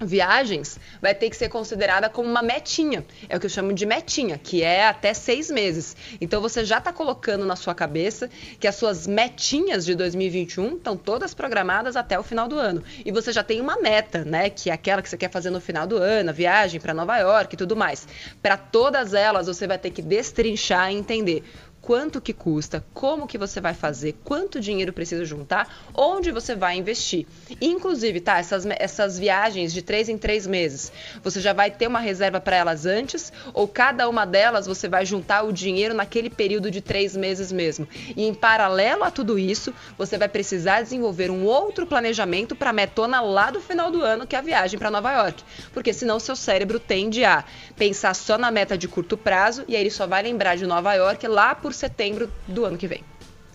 viagens 0.00 0.78
vai 1.00 1.14
ter 1.14 1.30
que 1.30 1.36
ser 1.36 1.48
considerada 1.48 2.08
como 2.08 2.28
uma 2.28 2.42
metinha. 2.42 3.04
É 3.28 3.36
o 3.36 3.40
que 3.40 3.46
eu 3.46 3.50
chamo 3.50 3.72
de 3.72 3.84
metinha, 3.86 4.38
que 4.38 4.62
é 4.62 4.86
até 4.86 5.12
seis 5.14 5.50
meses. 5.50 5.96
Então 6.20 6.40
você 6.40 6.64
já 6.64 6.78
está 6.78 6.92
colocando 6.92 7.44
na 7.44 7.56
sua 7.56 7.74
cabeça 7.74 8.30
que 8.58 8.66
as 8.66 8.74
suas 8.74 9.06
metinhas 9.06 9.84
de 9.84 9.94
2021 9.94 10.76
estão 10.76 10.96
todas 10.96 11.34
programadas 11.34 11.96
até 11.96 12.18
o 12.18 12.22
final 12.22 12.48
do 12.48 12.58
ano. 12.58 12.82
E 13.04 13.10
você 13.10 13.32
já 13.32 13.42
tem 13.42 13.60
uma 13.60 13.80
meta, 13.80 14.24
né? 14.24 14.50
Que 14.50 14.70
é 14.70 14.72
aquela 14.72 15.02
que 15.02 15.08
você 15.08 15.16
quer 15.16 15.30
fazer 15.30 15.50
no 15.50 15.60
final 15.60 15.86
do 15.86 15.96
ano, 15.96 16.30
a 16.30 16.32
viagem 16.32 16.80
para 16.80 16.94
Nova 16.94 17.16
York 17.18 17.54
e 17.54 17.58
tudo 17.58 17.76
mais. 17.76 18.06
Para 18.40 18.56
todas 18.56 19.14
elas, 19.14 19.46
você 19.46 19.66
vai 19.66 19.78
ter 19.78 19.90
que 19.90 20.02
destrinchar 20.02 20.92
e 20.92 20.96
entender 20.96 21.44
quanto 21.88 22.20
que 22.20 22.34
custa, 22.34 22.84
como 22.92 23.26
que 23.26 23.38
você 23.38 23.62
vai 23.62 23.72
fazer, 23.72 24.14
quanto 24.22 24.60
dinheiro 24.60 24.92
precisa 24.92 25.24
juntar, 25.24 25.88
onde 25.94 26.30
você 26.30 26.54
vai 26.54 26.76
investir. 26.76 27.26
Inclusive, 27.62 28.20
tá, 28.20 28.38
essas, 28.38 28.66
essas 28.66 29.18
viagens 29.18 29.72
de 29.72 29.80
três 29.80 30.06
em 30.10 30.18
três 30.18 30.46
meses, 30.46 30.92
você 31.24 31.40
já 31.40 31.54
vai 31.54 31.70
ter 31.70 31.86
uma 31.86 31.98
reserva 31.98 32.42
para 32.42 32.56
elas 32.56 32.84
antes, 32.84 33.32
ou 33.54 33.66
cada 33.66 34.06
uma 34.06 34.26
delas 34.26 34.66
você 34.66 34.86
vai 34.86 35.06
juntar 35.06 35.44
o 35.44 35.50
dinheiro 35.50 35.94
naquele 35.94 36.28
período 36.28 36.70
de 36.70 36.82
três 36.82 37.16
meses 37.16 37.50
mesmo. 37.50 37.88
E 38.14 38.28
em 38.28 38.34
paralelo 38.34 39.02
a 39.02 39.10
tudo 39.10 39.38
isso, 39.38 39.72
você 39.96 40.18
vai 40.18 40.28
precisar 40.28 40.82
desenvolver 40.82 41.30
um 41.30 41.46
outro 41.46 41.86
planejamento 41.86 42.54
para 42.54 42.68
a 42.68 42.74
metona 42.74 43.22
lá 43.22 43.50
do 43.50 43.62
final 43.62 43.90
do 43.90 44.02
ano, 44.02 44.26
que 44.26 44.36
é 44.36 44.38
a 44.40 44.42
viagem 44.42 44.78
para 44.78 44.90
Nova 44.90 45.10
York. 45.10 45.42
Porque 45.72 45.94
senão 45.94 46.20
seu 46.20 46.36
cérebro 46.36 46.78
tende 46.78 47.24
a 47.24 47.46
pensar 47.78 48.12
só 48.14 48.36
na 48.36 48.50
meta 48.50 48.76
de 48.76 48.86
curto 48.86 49.16
prazo 49.16 49.64
e 49.66 49.74
aí 49.74 49.80
ele 49.80 49.90
só 49.90 50.06
vai 50.06 50.22
lembrar 50.22 50.54
de 50.54 50.66
Nova 50.66 50.92
York 50.92 51.26
lá 51.26 51.54
por 51.54 51.77
setembro 51.78 52.30
do 52.46 52.64
ano 52.64 52.76
que 52.76 52.86
vem. 52.86 53.02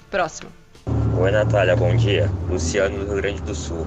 Próximo. 0.09 0.49
Oi, 1.19 1.31
Natália, 1.31 1.75
bom 1.75 1.95
dia. 1.95 2.29
Luciano 2.49 2.99
do 2.99 3.05
Rio 3.05 3.15
Grande 3.15 3.41
do 3.41 3.53
Sul. 3.53 3.85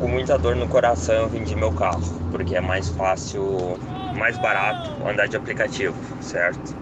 Com 0.00 0.08
muita 0.08 0.38
dor 0.38 0.56
no 0.56 0.68
coração, 0.68 1.14
eu 1.14 1.28
vendi 1.28 1.54
meu 1.54 1.72
carro, 1.72 2.02
porque 2.30 2.56
é 2.56 2.60
mais 2.60 2.88
fácil, 2.88 3.78
mais 4.16 4.38
barato 4.38 4.90
andar 5.06 5.28
de 5.28 5.36
aplicativo, 5.36 5.94
certo? 6.20 6.74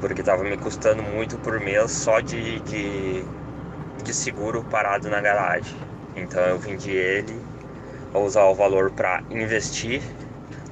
Porque 0.00 0.22
tava 0.22 0.44
me 0.44 0.56
custando 0.56 1.02
muito 1.02 1.36
por 1.38 1.60
mês 1.60 1.90
só 1.90 2.20
de, 2.20 2.60
de 2.60 3.24
de 4.08 4.14
seguro 4.14 4.64
parado 4.64 5.08
na 5.10 5.20
garagem. 5.20 5.76
Então 6.16 6.40
eu 6.42 6.58
vendi 6.58 6.90
ele, 6.90 7.40
vou 8.12 8.24
usar 8.24 8.44
o 8.44 8.54
valor 8.54 8.90
para 8.90 9.22
investir, 9.30 10.02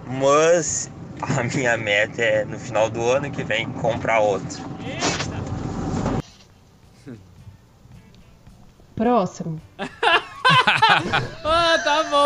mas 0.06 0.90
a 1.22 1.42
minha 1.44 1.76
meta 1.76 2.22
é 2.22 2.44
no 2.44 2.58
final 2.58 2.90
do 2.90 3.02
ano 3.02 3.30
que 3.30 3.42
vem 3.42 3.70
comprar 3.72 4.20
outro. 4.20 4.64
Próximo. 8.94 9.60
ah, 11.44 11.78
tá 11.84 12.04
bom. 12.10 12.24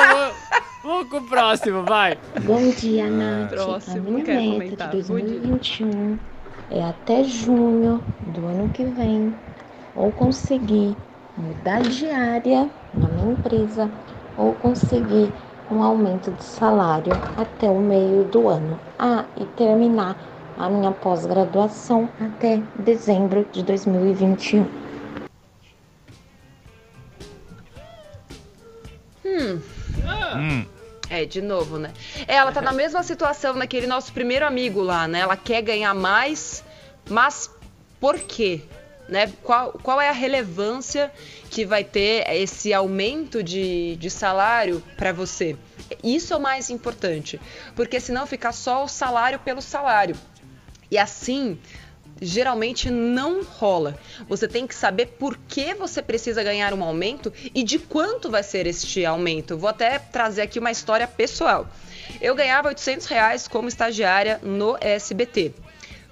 Vamos 0.83 1.11
com 1.11 1.16
o 1.18 1.29
próximo, 1.29 1.85
vai. 1.85 2.16
Bom 2.42 2.70
dia, 2.70 3.11
Nath. 3.11 3.50
Próximo, 3.50 4.09
a 4.09 4.11
minha 4.11 4.24
meta 4.24 4.53
comentar. 4.53 4.90
de 4.90 5.03
2021 5.03 6.18
é 6.70 6.85
até 6.85 7.24
junho 7.24 8.03
do 8.29 8.46
ano 8.46 8.68
que 8.70 8.85
vem 8.85 9.35
ou 9.94 10.12
conseguir 10.12 10.96
mudar 11.37 11.83
de 11.83 12.09
área 12.09 12.70
na 12.94 13.09
minha 13.09 13.33
empresa 13.33 13.90
ou 14.37 14.55
conseguir 14.55 15.33
um 15.70 15.83
aumento 15.83 16.30
de 16.33 16.42
salário 16.42 17.12
até 17.37 17.68
o 17.68 17.78
meio 17.78 18.24
do 18.24 18.48
ano. 18.48 18.78
Ah, 18.98 19.24
e 19.37 19.44
terminar 19.44 20.16
a 20.59 20.68
minha 20.68 20.92
pós-graduação 20.92 22.09
até 22.20 22.61
dezembro 22.78 23.46
de 23.52 23.62
2021. 23.62 24.66
Hum. 30.37 30.66
É, 31.09 31.24
de 31.24 31.42
novo, 31.42 31.76
né? 31.76 31.92
É, 32.28 32.37
ela 32.37 32.52
tá 32.52 32.62
na 32.62 32.72
mesma 32.72 33.02
situação 33.02 33.59
daquele 33.59 33.87
nosso 33.87 34.12
primeiro 34.12 34.46
amigo 34.46 34.80
lá, 34.80 35.09
né? 35.09 35.20
Ela 35.20 35.37
quer 35.37 35.61
ganhar 35.61 35.92
mais, 35.92 36.64
mas 37.09 37.50
por 38.00 38.16
quê? 38.18 38.62
Né? 39.11 39.33
Qual, 39.42 39.73
qual 39.83 40.01
é 40.01 40.09
a 40.09 40.12
relevância 40.12 41.11
que 41.51 41.66
vai 41.66 41.83
ter 41.83 42.25
esse 42.31 42.73
aumento 42.73 43.42
de, 43.42 43.96
de 43.96 44.09
salário 44.09 44.81
para 44.96 45.12
você? 45.12 45.57
Isso 46.03 46.33
é 46.33 46.37
o 46.37 46.40
mais 46.40 46.70
importante, 46.70 47.40
porque 47.75 47.99
senão 47.99 48.25
fica 48.25 48.53
só 48.53 48.85
o 48.85 48.88
salário 48.88 49.40
pelo 49.40 49.61
salário. 49.61 50.14
E 50.88 50.96
assim, 50.96 51.59
geralmente 52.23 52.88
não 52.88 53.42
rola. 53.42 53.99
Você 54.29 54.46
tem 54.46 54.64
que 54.64 54.75
saber 54.77 55.07
por 55.18 55.37
que 55.37 55.75
você 55.75 56.01
precisa 56.01 56.44
ganhar 56.44 56.73
um 56.73 56.85
aumento 56.85 57.33
e 57.53 57.64
de 57.64 57.81
quanto 57.81 58.31
vai 58.31 58.44
ser 58.44 58.64
este 58.66 59.05
aumento. 59.05 59.59
Vou 59.59 59.70
até 59.70 59.99
trazer 59.99 60.42
aqui 60.42 60.61
uma 60.61 60.70
história 60.70 61.09
pessoal. 61.09 61.68
Eu 62.20 62.37
ganhava 62.37 62.68
800 62.68 63.07
reais 63.07 63.49
como 63.49 63.68
estagiária 63.68 64.38
no 64.42 64.77
SBT. 64.81 65.53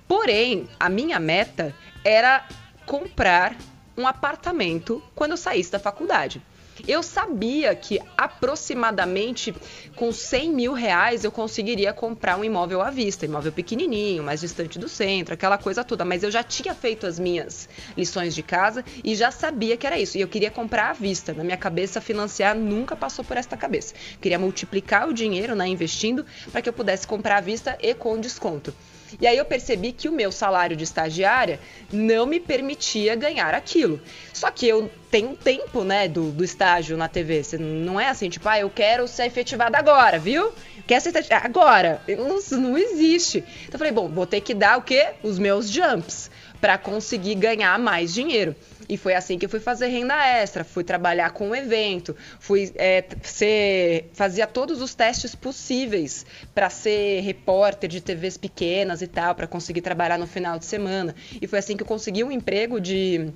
Porém, 0.08 0.68
a 0.80 0.88
minha 0.88 1.20
meta 1.20 1.72
era 2.04 2.44
comprar 2.88 3.54
um 3.98 4.06
apartamento 4.06 5.02
quando 5.14 5.32
eu 5.32 5.36
saísse 5.36 5.70
da 5.70 5.78
faculdade. 5.78 6.40
Eu 6.86 7.02
sabia 7.02 7.74
que 7.74 8.00
aproximadamente 8.16 9.54
com 9.94 10.10
100 10.10 10.54
mil 10.54 10.72
reais 10.72 11.22
eu 11.22 11.30
conseguiria 11.30 11.92
comprar 11.92 12.38
um 12.38 12.44
imóvel 12.44 12.80
à 12.80 12.88
vista, 12.88 13.26
imóvel 13.26 13.52
pequenininho, 13.52 14.22
mais 14.22 14.40
distante 14.40 14.78
do 14.78 14.88
centro, 14.88 15.34
aquela 15.34 15.58
coisa 15.58 15.84
toda. 15.84 16.02
Mas 16.02 16.22
eu 16.22 16.30
já 16.30 16.42
tinha 16.42 16.72
feito 16.72 17.06
as 17.06 17.18
minhas 17.18 17.68
lições 17.94 18.34
de 18.34 18.42
casa 18.42 18.82
e 19.04 19.14
já 19.14 19.30
sabia 19.30 19.76
que 19.76 19.86
era 19.86 19.98
isso. 19.98 20.16
E 20.16 20.22
eu 20.22 20.28
queria 20.28 20.50
comprar 20.50 20.88
à 20.88 20.92
vista. 20.94 21.34
Na 21.34 21.44
minha 21.44 21.58
cabeça, 21.58 22.00
financiar 22.00 22.56
nunca 22.56 22.96
passou 22.96 23.22
por 23.22 23.36
esta 23.36 23.54
cabeça. 23.54 23.92
Eu 24.14 24.20
queria 24.20 24.38
multiplicar 24.38 25.06
o 25.08 25.12
dinheiro, 25.12 25.54
né, 25.54 25.68
investindo, 25.68 26.24
para 26.50 26.62
que 26.62 26.68
eu 26.70 26.72
pudesse 26.72 27.06
comprar 27.06 27.36
à 27.36 27.40
vista 27.42 27.76
e 27.82 27.92
com 27.92 28.18
desconto. 28.18 28.72
E 29.20 29.26
aí 29.26 29.36
eu 29.36 29.44
percebi 29.44 29.92
que 29.92 30.08
o 30.08 30.12
meu 30.12 30.30
salário 30.30 30.76
de 30.76 30.84
estagiária 30.84 31.60
não 31.92 32.26
me 32.26 32.38
permitia 32.38 33.14
ganhar 33.14 33.54
aquilo. 33.54 34.00
Só 34.32 34.50
que 34.50 34.66
eu 34.66 34.90
tenho 35.10 35.34
tempo, 35.36 35.84
né, 35.84 36.06
do, 36.08 36.30
do 36.30 36.44
estágio 36.44 36.96
na 36.96 37.08
TV. 37.08 37.42
Você 37.42 37.56
não 37.58 37.98
é 37.98 38.08
assim, 38.08 38.28
tipo, 38.28 38.48
ah, 38.48 38.58
eu 38.58 38.70
quero 38.70 39.08
ser 39.08 39.26
efetivada 39.26 39.78
agora, 39.78 40.18
viu? 40.18 40.52
Quer 40.86 41.00
ser 41.00 41.10
efetivada 41.10 41.46
agora. 41.46 42.02
Não, 42.08 42.58
não 42.58 42.78
existe. 42.78 43.38
Então 43.38 43.74
eu 43.74 43.78
falei, 43.78 43.92
bom, 43.92 44.08
vou 44.08 44.26
ter 44.26 44.40
que 44.40 44.54
dar 44.54 44.78
o 44.78 44.82
quê? 44.82 45.08
Os 45.22 45.38
meus 45.38 45.68
jumps 45.68 46.30
para 46.60 46.76
conseguir 46.76 47.34
ganhar 47.36 47.78
mais 47.78 48.12
dinheiro. 48.12 48.54
E 48.88 48.96
foi 48.96 49.14
assim 49.14 49.38
que 49.38 49.44
eu 49.44 49.50
fui 49.50 49.60
fazer 49.60 49.88
renda 49.88 50.14
extra, 50.26 50.64
fui 50.64 50.82
trabalhar 50.82 51.30
com 51.30 51.50
o 51.50 51.54
evento, 51.54 52.16
fui 52.40 52.72
é, 52.76 53.04
ser, 53.22 54.10
fazia 54.14 54.46
todos 54.46 54.80
os 54.80 54.94
testes 54.94 55.34
possíveis 55.34 56.24
para 56.54 56.70
ser 56.70 57.20
repórter 57.20 57.88
de 57.90 58.00
TVs 58.00 58.38
pequenas 58.38 59.02
e 59.02 59.06
tal, 59.06 59.34
para 59.34 59.46
conseguir 59.46 59.82
trabalhar 59.82 60.18
no 60.18 60.26
final 60.26 60.58
de 60.58 60.64
semana. 60.64 61.14
E 61.40 61.46
foi 61.46 61.58
assim 61.58 61.76
que 61.76 61.82
eu 61.82 61.86
consegui 61.86 62.24
um 62.24 62.30
emprego 62.30 62.80
de 62.80 63.30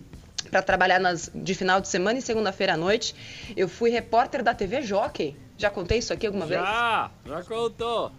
para 0.51 0.63
trabalhar 0.63 0.99
nas, 0.99 1.31
de 1.35 1.55
final 1.55 1.81
de 1.81 1.89
semana 1.89 2.19
e 2.19 2.23
segunda-feira 2.23 2.75
à 2.75 2.77
noite. 2.77 3.15
Eu 3.57 3.69
fui 3.69 3.91
repórter 3.91 4.43
da 4.43 4.55
TV 4.55 4.83
Jockey. 4.83 5.37
Já 5.57 5.71
contei 5.71 5.99
isso 5.99 6.13
aqui 6.13 6.27
alguma 6.27 6.47
vez? 6.47 6.61
Já, 6.61 7.11
já 7.25 7.43
contou. 7.45 8.13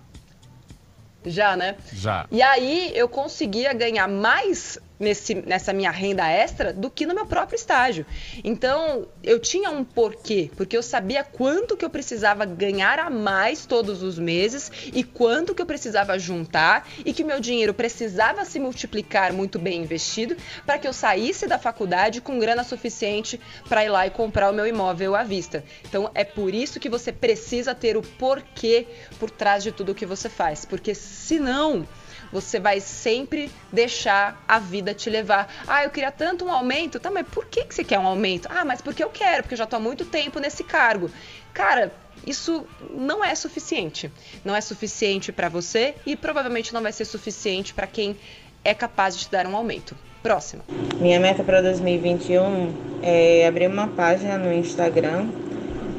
Já, 1.26 1.56
né? 1.56 1.78
Já. 1.92 2.28
E 2.32 2.42
aí 2.42 2.92
eu 2.96 3.08
conseguia 3.08 3.74
ganhar 3.74 4.08
mais 4.08 4.80
nesse, 5.00 5.36
nessa 5.36 5.74
minha 5.74 5.92
renda 5.92 6.28
extra 6.30 6.72
do 6.74 6.90
que 6.90 7.06
no 7.06 7.14
meu 7.14 7.26
próprio 7.26 7.56
estágio. 7.56 8.06
Então 8.44 9.08
eu 9.24 9.40
tinha 9.40 9.70
um 9.70 9.84
porquê, 9.84 10.50
porque 10.56 10.78
eu 10.78 10.84
sabia 10.84 11.24
quanto 11.24 11.76
que 11.76 11.84
eu 11.84 11.90
precisava 11.90 12.46
ganhar 12.46 13.00
a 13.00 13.10
mais 13.10 13.66
todos 13.66 14.02
os 14.04 14.18
meses 14.18 14.72
e 14.94 15.04
quanto 15.04 15.54
que 15.54 15.62
eu 15.62 15.66
precisava 15.66 16.18
juntar 16.18 16.88
e 17.06 17.14
que 17.14 17.24
meu 17.24 17.40
dinheiro 17.40 17.74
precisava 17.74 18.46
se 18.46 18.60
multiplicar 18.60 19.34
muito 19.34 19.60
bem 19.60 19.82
investido 19.82 20.36
para 20.66 20.78
que 20.78 20.88
eu 20.88 20.94
saísse 20.94 21.48
da 21.48 21.60
faculdade 21.60 22.22
com 22.22 22.40
grana 22.40 22.64
suficiente 22.64 23.40
para 23.68 23.84
ir 23.84 23.90
lá 23.90 24.08
e 24.08 24.12
comprar 24.12 24.50
o 24.50 24.54
meu 24.54 24.68
imóvel 24.68 25.16
à 25.16 25.24
vista. 25.24 25.64
Então 25.88 26.10
é 26.14 26.24
por 26.24 26.54
isso 26.54 26.80
que 26.80 26.90
você 26.90 27.12
precisa 27.12 27.76
ter 27.76 27.98
o 27.98 28.02
porquê 28.02 28.88
por 29.20 29.30
trás 29.30 29.64
de 29.64 29.72
tudo 29.72 29.96
que 29.96 30.06
você 30.06 30.30
faz, 30.30 30.66
porque 30.66 30.94
senão 30.96 31.88
você 32.34 32.60
vai 32.60 32.80
sempre 32.80 33.52
deixar 33.72 34.44
a 34.48 34.58
vida 34.58 34.92
te 34.92 35.08
levar. 35.08 35.48
Ah, 35.68 35.84
eu 35.84 35.92
queria 35.92 36.12
tanto 36.12 36.44
um 36.44 36.52
aumento. 36.52 37.00
Tá, 37.00 37.12
mas 37.12 37.28
por 37.28 37.46
que, 37.46 37.64
que 37.64 37.76
você 37.76 37.84
quer 37.84 38.00
um 38.00 38.08
aumento? 38.08 38.48
Ah, 38.50 38.66
mas 38.66 38.82
porque 38.82 39.04
eu 39.04 39.10
quero, 39.10 39.44
porque 39.44 39.54
eu 39.54 39.58
já 39.58 39.68
tô 39.68 39.76
há 39.76 39.80
muito 39.80 40.04
tempo 40.04 40.40
nesse 40.40 40.64
cargo. 40.64 41.12
Cara, 41.54 41.94
isso 42.26 42.66
não 42.90 43.24
é 43.24 43.36
suficiente. 43.36 44.12
Não 44.44 44.56
é 44.56 44.62
suficiente 44.62 45.32
para 45.32 45.48
você 45.48 45.94
e 46.08 46.16
provavelmente 46.16 46.74
não 46.74 46.82
vai 46.82 46.92
ser 46.92 47.06
suficiente 47.06 47.72
para 47.72 47.86
quem 47.86 48.18
é 48.66 48.74
capaz 48.74 49.16
de 49.16 49.26
te 49.26 49.32
dar 49.32 49.46
um 49.46 49.56
aumento. 49.56 49.96
Próxima. 50.24 50.64
Minha 51.00 51.20
meta 51.20 51.44
para 51.44 51.62
2021 51.62 52.74
é 53.04 53.46
abrir 53.46 53.68
uma 53.68 53.90
página 53.90 54.38
no 54.38 54.52
Instagram 54.52 55.28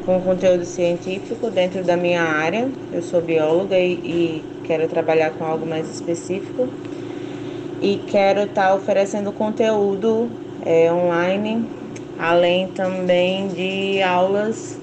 com 0.04 0.20
conteúdo 0.20 0.64
científico 0.64 1.50
dentro 1.50 1.82
da 1.82 1.96
minha 1.96 2.22
área. 2.22 2.68
Eu 2.92 3.02
sou 3.02 3.20
bióloga 3.20 3.78
e, 3.78 3.92
e 3.92 4.44
quero 4.64 4.86
trabalhar 4.88 5.30
com 5.30 5.44
algo 5.44 5.66
mais 5.66 5.88
específico. 5.90 6.68
E 7.80 7.98
quero 8.06 8.42
estar 8.42 8.68
tá 8.68 8.74
oferecendo 8.74 9.32
conteúdo 9.32 10.30
é, 10.64 10.92
online, 10.92 11.66
além 12.18 12.68
também 12.68 13.48
de 13.48 14.02
aulas. 14.02 14.78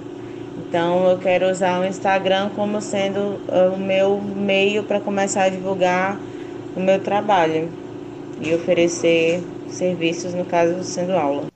Então 0.57 1.09
eu 1.09 1.17
quero 1.17 1.49
usar 1.49 1.81
o 1.81 1.85
Instagram 1.85 2.49
como 2.55 2.81
sendo 2.81 3.39
o 3.73 3.77
meu 3.77 4.19
meio 4.21 4.83
para 4.83 4.99
começar 4.99 5.43
a 5.43 5.49
divulgar 5.49 6.19
o 6.75 6.79
meu 6.79 6.99
trabalho 6.99 7.69
e 8.41 8.53
oferecer 8.53 9.43
serviços, 9.67 10.33
no 10.33 10.45
caso 10.45 10.83
sendo 10.83 11.13
aula. 11.13 11.47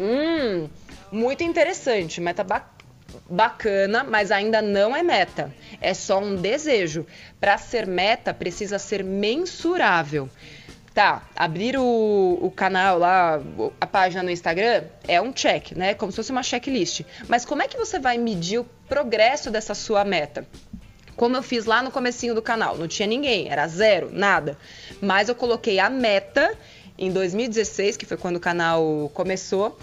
Hum, 0.00 0.66
muito 1.14 1.42
interessante, 1.42 2.20
meta 2.20 2.44
ba 2.44 2.70
bacana, 3.30 4.02
mas 4.02 4.32
ainda 4.32 4.60
não 4.60 4.94
é 4.94 5.02
meta. 5.02 5.54
É 5.80 5.94
só 5.94 6.18
um 6.18 6.34
desejo. 6.34 7.06
Para 7.40 7.56
ser 7.56 7.86
meta, 7.86 8.34
precisa 8.34 8.78
ser 8.78 9.04
mensurável. 9.04 10.28
Tá, 10.92 11.22
abrir 11.34 11.76
o, 11.76 12.38
o 12.40 12.50
canal 12.50 12.98
lá, 12.98 13.40
a 13.80 13.86
página 13.86 14.22
no 14.22 14.30
Instagram, 14.30 14.84
é 15.08 15.20
um 15.20 15.32
check, 15.32 15.72
né? 15.72 15.94
Como 15.94 16.12
se 16.12 16.16
fosse 16.16 16.32
uma 16.32 16.42
checklist. 16.42 17.02
Mas 17.28 17.44
como 17.44 17.62
é 17.62 17.68
que 17.68 17.76
você 17.76 17.98
vai 17.98 18.18
medir 18.18 18.58
o 18.58 18.64
progresso 18.88 19.50
dessa 19.50 19.74
sua 19.74 20.04
meta? 20.04 20.46
Como 21.16 21.36
eu 21.36 21.42
fiz 21.42 21.64
lá 21.64 21.82
no 21.82 21.90
comecinho 21.90 22.34
do 22.34 22.42
canal, 22.42 22.76
não 22.76 22.88
tinha 22.88 23.06
ninguém, 23.06 23.48
era 23.48 23.66
zero, 23.68 24.10
nada. 24.12 24.58
Mas 25.00 25.28
eu 25.28 25.34
coloquei 25.34 25.78
a 25.78 25.88
meta 25.88 26.56
em 26.96 27.10
2016, 27.10 27.96
que 27.96 28.06
foi 28.06 28.16
quando 28.16 28.36
o 28.36 28.40
canal 28.40 29.10
começou, 29.14 29.78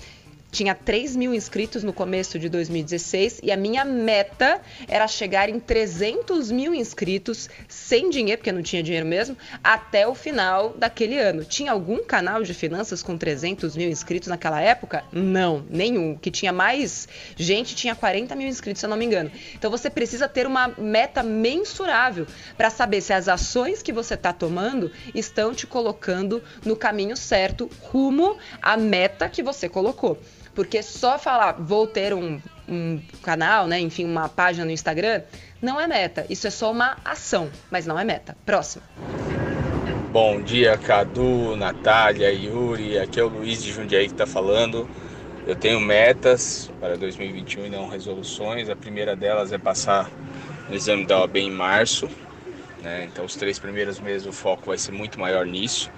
tinha 0.51 0.75
3 0.75 1.15
mil 1.15 1.33
inscritos 1.33 1.81
no 1.81 1.93
começo 1.93 2.37
de 2.37 2.49
2016 2.49 3.39
e 3.41 3.51
a 3.51 3.57
minha 3.57 3.85
meta 3.85 4.61
era 4.87 5.07
chegar 5.07 5.49
em 5.49 5.59
300 5.59 6.51
mil 6.51 6.75
inscritos 6.75 7.49
sem 7.69 8.09
dinheiro, 8.09 8.39
porque 8.39 8.49
eu 8.49 8.53
não 8.53 8.61
tinha 8.61 8.83
dinheiro 8.83 9.05
mesmo, 9.05 9.37
até 9.63 10.05
o 10.05 10.13
final 10.13 10.71
daquele 10.77 11.17
ano. 11.17 11.45
Tinha 11.45 11.71
algum 11.71 12.03
canal 12.03 12.43
de 12.43 12.53
finanças 12.53 13.01
com 13.01 13.17
300 13.17 13.77
mil 13.77 13.89
inscritos 13.89 14.27
naquela 14.27 14.61
época? 14.61 15.05
Não, 15.11 15.65
nenhum. 15.69 16.17
Que 16.17 16.29
tinha 16.29 16.51
mais 16.51 17.07
gente 17.37 17.73
tinha 17.73 17.95
40 17.95 18.35
mil 18.35 18.47
inscritos, 18.47 18.81
se 18.81 18.85
eu 18.85 18.89
não 18.89 18.97
me 18.97 19.05
engano. 19.05 19.31
Então 19.55 19.71
você 19.71 19.89
precisa 19.89 20.27
ter 20.27 20.45
uma 20.45 20.67
meta 20.77 21.23
mensurável 21.23 22.27
para 22.57 22.69
saber 22.69 22.99
se 23.01 23.13
as 23.13 23.29
ações 23.29 23.81
que 23.81 23.93
você 23.93 24.15
está 24.15 24.33
tomando 24.33 24.91
estão 25.15 25.53
te 25.53 25.65
colocando 25.65 26.43
no 26.65 26.75
caminho 26.75 27.15
certo, 27.15 27.69
rumo 27.81 28.37
à 28.61 28.75
meta 28.75 29.29
que 29.29 29.41
você 29.41 29.69
colocou. 29.69 30.19
Porque 30.53 30.83
só 30.83 31.17
falar, 31.17 31.53
vou 31.53 31.87
ter 31.87 32.13
um, 32.13 32.41
um 32.67 32.99
canal, 33.21 33.67
né? 33.67 33.79
Enfim, 33.79 34.05
uma 34.05 34.27
página 34.27 34.65
no 34.65 34.71
Instagram, 34.71 35.21
não 35.61 35.79
é 35.79 35.87
meta. 35.87 36.25
Isso 36.29 36.47
é 36.47 36.49
só 36.49 36.71
uma 36.71 36.97
ação, 37.05 37.49
mas 37.69 37.85
não 37.85 37.97
é 37.97 38.03
meta. 38.03 38.35
Próximo. 38.45 38.83
Bom 40.11 40.41
dia, 40.41 40.77
Cadu, 40.77 41.55
Natália, 41.55 42.31
Yuri. 42.33 42.99
Aqui 42.99 43.19
é 43.19 43.23
o 43.23 43.29
Luiz 43.29 43.63
de 43.63 43.71
Jundiaí 43.71 44.07
que 44.07 44.13
está 44.13 44.27
falando. 44.27 44.89
Eu 45.47 45.55
tenho 45.55 45.79
metas 45.79 46.69
para 46.79 46.97
2021 46.97 47.67
e 47.67 47.69
não 47.69 47.87
resoluções. 47.87 48.69
A 48.69 48.75
primeira 48.75 49.15
delas 49.15 49.53
é 49.53 49.57
passar 49.57 50.11
no 50.67 50.75
exame 50.75 51.05
da 51.05 51.19
OAB 51.21 51.37
em 51.37 51.49
março. 51.49 52.09
Né? 52.81 53.07
Então, 53.11 53.23
os 53.23 53.35
três 53.35 53.57
primeiros 53.57 53.99
meses 53.99 54.27
o 54.27 54.33
foco 54.33 54.67
vai 54.67 54.77
ser 54.77 54.91
muito 54.91 55.19
maior 55.19 55.45
nisso. 55.45 55.89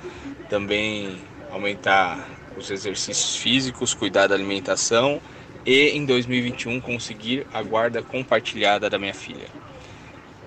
Também 0.47 1.17
aumentar 1.51 2.27
os 2.57 2.69
exercícios 2.69 3.35
físicos, 3.35 3.93
cuidar 3.93 4.27
da 4.27 4.35
alimentação 4.35 5.21
e 5.65 5.89
em 5.89 6.05
2021 6.05 6.81
conseguir 6.81 7.47
a 7.53 7.61
guarda 7.61 8.01
compartilhada 8.01 8.89
da 8.89 8.99
minha 8.99 9.13
filha. 9.13 9.47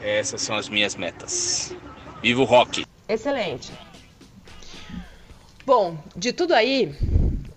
Essas 0.03 0.43
são 0.43 0.57
as 0.57 0.69
minhas 0.69 0.95
metas. 0.95 1.75
Viva 2.23 2.41
o 2.41 2.45
rock! 2.45 2.85
Excelente. 3.09 3.73
Bom, 5.65 5.99
de 6.15 6.33
tudo 6.33 6.55
aí, 6.55 6.95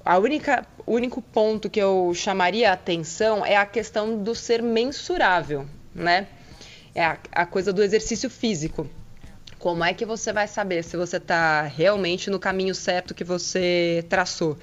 a 0.04 0.18
única, 0.18 0.66
o 0.86 0.94
único 0.94 1.22
ponto 1.22 1.70
que 1.70 1.80
eu 1.80 2.12
chamaria 2.16 2.72
a 2.72 2.74
atenção 2.74 3.46
é 3.46 3.56
a 3.56 3.66
questão 3.66 4.24
do 4.24 4.34
ser 4.34 4.62
mensurável, 4.64 5.68
né? 5.94 6.28
É 6.96 7.06
a, 7.06 7.20
a 7.32 7.46
coisa 7.46 7.72
do 7.72 7.84
exercício 7.84 8.30
físico. 8.30 8.90
Como 9.60 9.84
é 9.84 9.94
que 9.94 10.06
você 10.06 10.32
vai 10.32 10.48
saber 10.48 10.86
se 10.86 10.96
você 10.96 11.18
está 11.18 11.64
realmente 11.64 12.30
no 12.30 12.40
caminho 12.40 12.74
certo 12.74 13.14
que 13.14 13.26
você 13.26 14.06
traçou? 14.08 14.58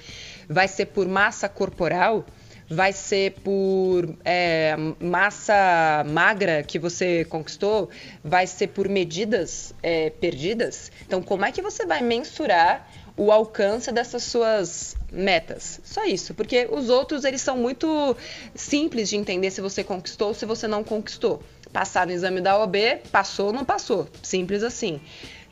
Vai 0.49 0.67
ser 0.67 0.87
por 0.87 1.07
massa 1.07 1.47
corporal? 1.47 2.25
Vai 2.67 2.91
ser 2.91 3.33
por 3.43 4.09
é, 4.25 4.75
massa 4.99 6.03
magra 6.07 6.63
que 6.63 6.79
você 6.79 7.23
conquistou? 7.25 7.91
Vai 8.23 8.47
ser 8.47 8.69
por 8.69 8.89
medidas 8.89 9.71
é, 9.83 10.09
perdidas? 10.09 10.91
Então, 11.05 11.21
como 11.21 11.45
é 11.45 11.51
que 11.51 11.61
você 11.61 11.85
vai 11.85 12.01
mensurar 12.01 12.89
o 13.15 13.31
alcance 13.31 13.91
dessas 13.91 14.23
suas 14.23 14.95
metas. 15.11 15.81
Só 15.83 16.05
isso, 16.05 16.35
porque 16.35 16.67
os 16.71 16.87
outros 16.87 17.23
eles 17.23 17.41
são 17.41 17.57
muito 17.57 18.15
simples 18.53 19.09
de 19.09 19.15
entender 19.17 19.49
se 19.49 19.59
você 19.59 19.83
conquistou 19.83 20.29
ou 20.29 20.33
se 20.35 20.45
você 20.45 20.67
não 20.67 20.83
conquistou. 20.83 21.41
Passar 21.77 22.07
no 22.07 22.11
exame 22.11 22.41
da 22.41 22.57
OAB, 22.57 22.75
passou 23.11 23.47
ou 23.47 23.53
não 23.53 23.63
passou, 23.63 24.09
simples 24.23 24.63
assim. 24.63 24.99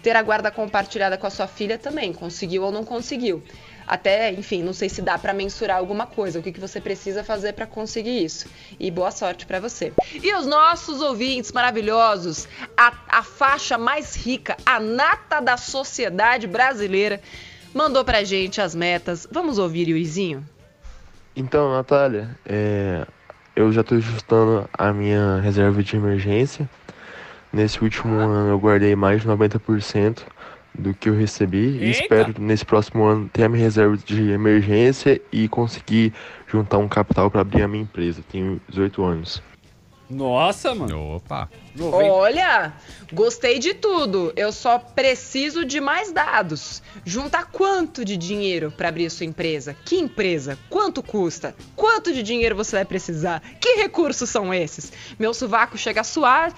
Ter 0.01 0.15
a 0.15 0.23
guarda 0.23 0.49
compartilhada 0.49 1.19
com 1.19 1.27
a 1.27 1.29
sua 1.29 1.45
filha 1.45 1.77
também, 1.77 2.11
conseguiu 2.11 2.63
ou 2.63 2.71
não 2.71 2.83
conseguiu. 2.83 3.43
Até, 3.85 4.31
enfim, 4.31 4.63
não 4.63 4.73
sei 4.73 4.89
se 4.89 5.03
dá 5.03 5.19
para 5.19 5.35
mensurar 5.35 5.77
alguma 5.77 6.07
coisa, 6.07 6.39
o 6.39 6.41
que, 6.41 6.51
que 6.51 6.59
você 6.59 6.81
precisa 6.81 7.23
fazer 7.23 7.53
para 7.53 7.67
conseguir 7.67 8.25
isso. 8.25 8.47
E 8.79 8.89
boa 8.89 9.11
sorte 9.11 9.45
para 9.45 9.59
você. 9.59 9.93
E 10.15 10.33
os 10.33 10.47
nossos 10.47 10.99
ouvintes 10.99 11.51
maravilhosos, 11.51 12.47
a, 12.75 12.91
a 13.07 13.21
faixa 13.21 13.77
mais 13.77 14.15
rica, 14.15 14.57
a 14.65 14.79
nata 14.79 15.39
da 15.39 15.57
sociedade 15.57 16.47
brasileira, 16.47 17.21
mandou 17.71 18.03
pra 18.03 18.23
gente 18.23 18.59
as 18.59 18.73
metas. 18.73 19.27
Vamos 19.31 19.59
ouvir, 19.59 19.89
Yurizinho? 19.89 20.43
Então, 21.35 21.71
Natália, 21.71 22.35
é, 22.47 23.05
eu 23.55 23.71
já 23.71 23.81
estou 23.81 23.97
ajustando 23.97 24.69
a 24.73 24.91
minha 24.91 25.39
reserva 25.39 25.81
de 25.81 25.95
emergência. 25.95 26.69
Nesse 27.51 27.81
último 27.81 28.13
ano 28.15 28.49
eu 28.49 28.59
guardei 28.59 28.95
mais 28.95 29.21
de 29.21 29.27
90% 29.27 30.23
do 30.77 30.93
que 30.93 31.07
eu 31.07 31.15
recebi 31.15 31.77
e 31.77 31.89
espero 31.89 32.33
nesse 32.37 32.65
próximo 32.65 33.05
ano 33.05 33.29
ter 33.31 33.43
a 33.45 33.49
minha 33.49 33.63
reserva 33.63 33.95
de 33.95 34.29
emergência 34.31 35.21
e 35.31 35.47
conseguir 35.47 36.13
juntar 36.47 36.79
um 36.79 36.87
capital 36.87 37.31
para 37.31 37.41
abrir 37.41 37.63
a 37.63 37.67
minha 37.67 37.83
empresa. 37.83 38.21
Tenho 38.29 38.59
18 38.67 39.03
anos. 39.03 39.41
Nossa, 40.09 40.75
mano. 40.75 41.15
Opa. 41.15 41.49
Olha, 41.79 42.73
gostei 43.11 43.57
de 43.57 43.73
tudo. 43.73 44.31
Eu 44.35 44.51
só 44.51 44.77
preciso 44.77 45.65
de 45.65 45.81
mais 45.81 46.11
dados. 46.11 46.81
Juntar 47.03 47.45
quanto 47.51 48.05
de 48.05 48.15
dinheiro 48.15 48.71
para 48.71 48.89
abrir 48.89 49.07
a 49.07 49.09
sua 49.09 49.25
empresa? 49.25 49.75
Que 49.85 49.95
empresa? 49.95 50.57
Quanto 50.69 51.01
custa? 51.01 51.55
Quanto 51.75 52.13
de 52.13 52.21
dinheiro 52.21 52.55
você 52.55 52.75
vai 52.75 52.85
precisar? 52.85 53.41
Que 53.59 53.77
recursos 53.77 54.29
são 54.29 54.53
esses? 54.53 54.93
Meu 55.17 55.33
sovaco 55.33 55.77
chega 55.77 56.01
a 56.01 56.03
suar 56.03 56.53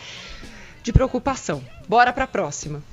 de 0.83 0.91
preocupação. 0.91 1.63
Bora 1.87 2.11
para 2.11 2.25
a 2.25 2.27
próxima. 2.27 2.83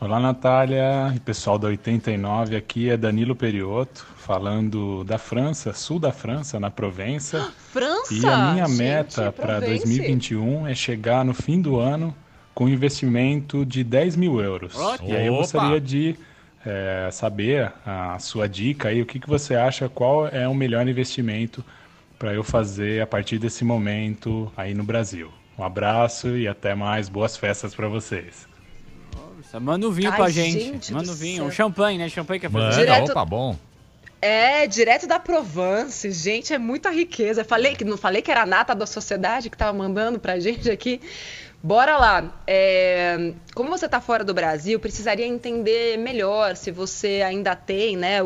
Olá, 0.00 0.20
Natália 0.20 1.12
e 1.14 1.20
pessoal 1.20 1.58
da 1.58 1.68
89. 1.68 2.56
Aqui 2.56 2.90
é 2.90 2.96
Danilo 2.96 3.34
Periotto, 3.34 4.06
falando 4.24 5.04
da 5.04 5.18
França, 5.18 5.72
sul 5.74 5.98
da 5.98 6.10
França, 6.12 6.58
na 6.58 6.70
Provença. 6.70 7.52
França? 7.72 8.12
E 8.14 8.24
a 8.26 8.52
minha 8.52 8.66
Gente, 8.66 8.78
meta 8.78 9.30
para 9.30 9.58
Provence. 9.58 9.84
2021 9.84 10.66
é 10.66 10.74
chegar 10.74 11.24
no 11.24 11.34
fim 11.34 11.60
do 11.60 11.78
ano 11.78 12.14
com 12.54 12.64
um 12.64 12.68
investimento 12.68 13.64
de 13.66 13.84
10 13.84 14.16
mil 14.16 14.40
euros. 14.40 14.74
Ótimo. 14.76 15.10
E 15.10 15.16
aí 15.16 15.26
eu 15.26 15.34
Opa! 15.34 15.42
gostaria 15.42 15.80
de 15.80 16.16
eh, 16.64 17.08
saber 17.12 17.70
a 17.84 18.18
sua 18.18 18.48
dica 18.48 18.88
aí, 18.88 19.02
o 19.02 19.06
que, 19.06 19.18
que 19.20 19.28
você 19.28 19.54
acha, 19.54 19.88
qual 19.88 20.26
é 20.28 20.48
o 20.48 20.54
melhor 20.54 20.88
investimento 20.88 21.62
para 22.18 22.32
eu 22.32 22.42
fazer 22.42 23.02
a 23.02 23.06
partir 23.06 23.38
desse 23.38 23.64
momento 23.64 24.50
aí 24.56 24.72
no 24.72 24.84
Brasil. 24.84 25.30
Um 25.58 25.62
abraço 25.64 26.28
e 26.36 26.48
até 26.48 26.74
mais. 26.74 27.08
Boas 27.08 27.36
festas 27.36 27.74
para 27.74 27.88
vocês. 27.88 28.48
Manda 29.60 29.86
um 29.86 29.90
vinho 29.90 30.10
Ai, 30.10 30.16
pra 30.16 30.28
gente. 30.30 30.58
gente 30.60 30.92
Manda 30.92 31.12
um 31.12 31.14
vinho. 31.14 31.36
céu. 31.36 31.44
Um 31.46 31.50
champanhe, 31.50 31.98
né? 31.98 32.08
Champanhe 32.08 32.40
que 32.40 32.46
é 32.46 32.48
Manda, 32.48 32.66
fazer. 32.72 32.86
Direto- 32.86 33.10
opa, 33.12 33.24
bom. 33.24 33.56
É, 34.24 34.66
direto 34.66 35.06
da 35.06 35.20
Provence. 35.20 36.10
Gente, 36.10 36.54
é 36.54 36.56
muita 36.56 36.88
riqueza. 36.88 37.44
Falei 37.44 37.76
que 37.76 37.84
não 37.84 37.98
falei 37.98 38.22
que 38.22 38.30
era 38.30 38.40
a 38.40 38.46
nata 38.46 38.74
da 38.74 38.86
sociedade 38.86 39.50
que 39.50 39.56
tava 39.56 39.76
mandando 39.76 40.18
pra 40.18 40.40
gente 40.40 40.70
aqui. 40.70 40.98
Bora 41.62 41.98
lá. 41.98 42.42
É, 42.46 43.34
como 43.54 43.68
você 43.68 43.84
está 43.84 44.00
fora 44.00 44.24
do 44.24 44.32
Brasil, 44.32 44.80
precisaria 44.80 45.26
entender 45.26 45.98
melhor 45.98 46.56
se 46.56 46.70
você 46.70 47.20
ainda 47.20 47.54
tem, 47.54 47.98
né, 47.98 48.20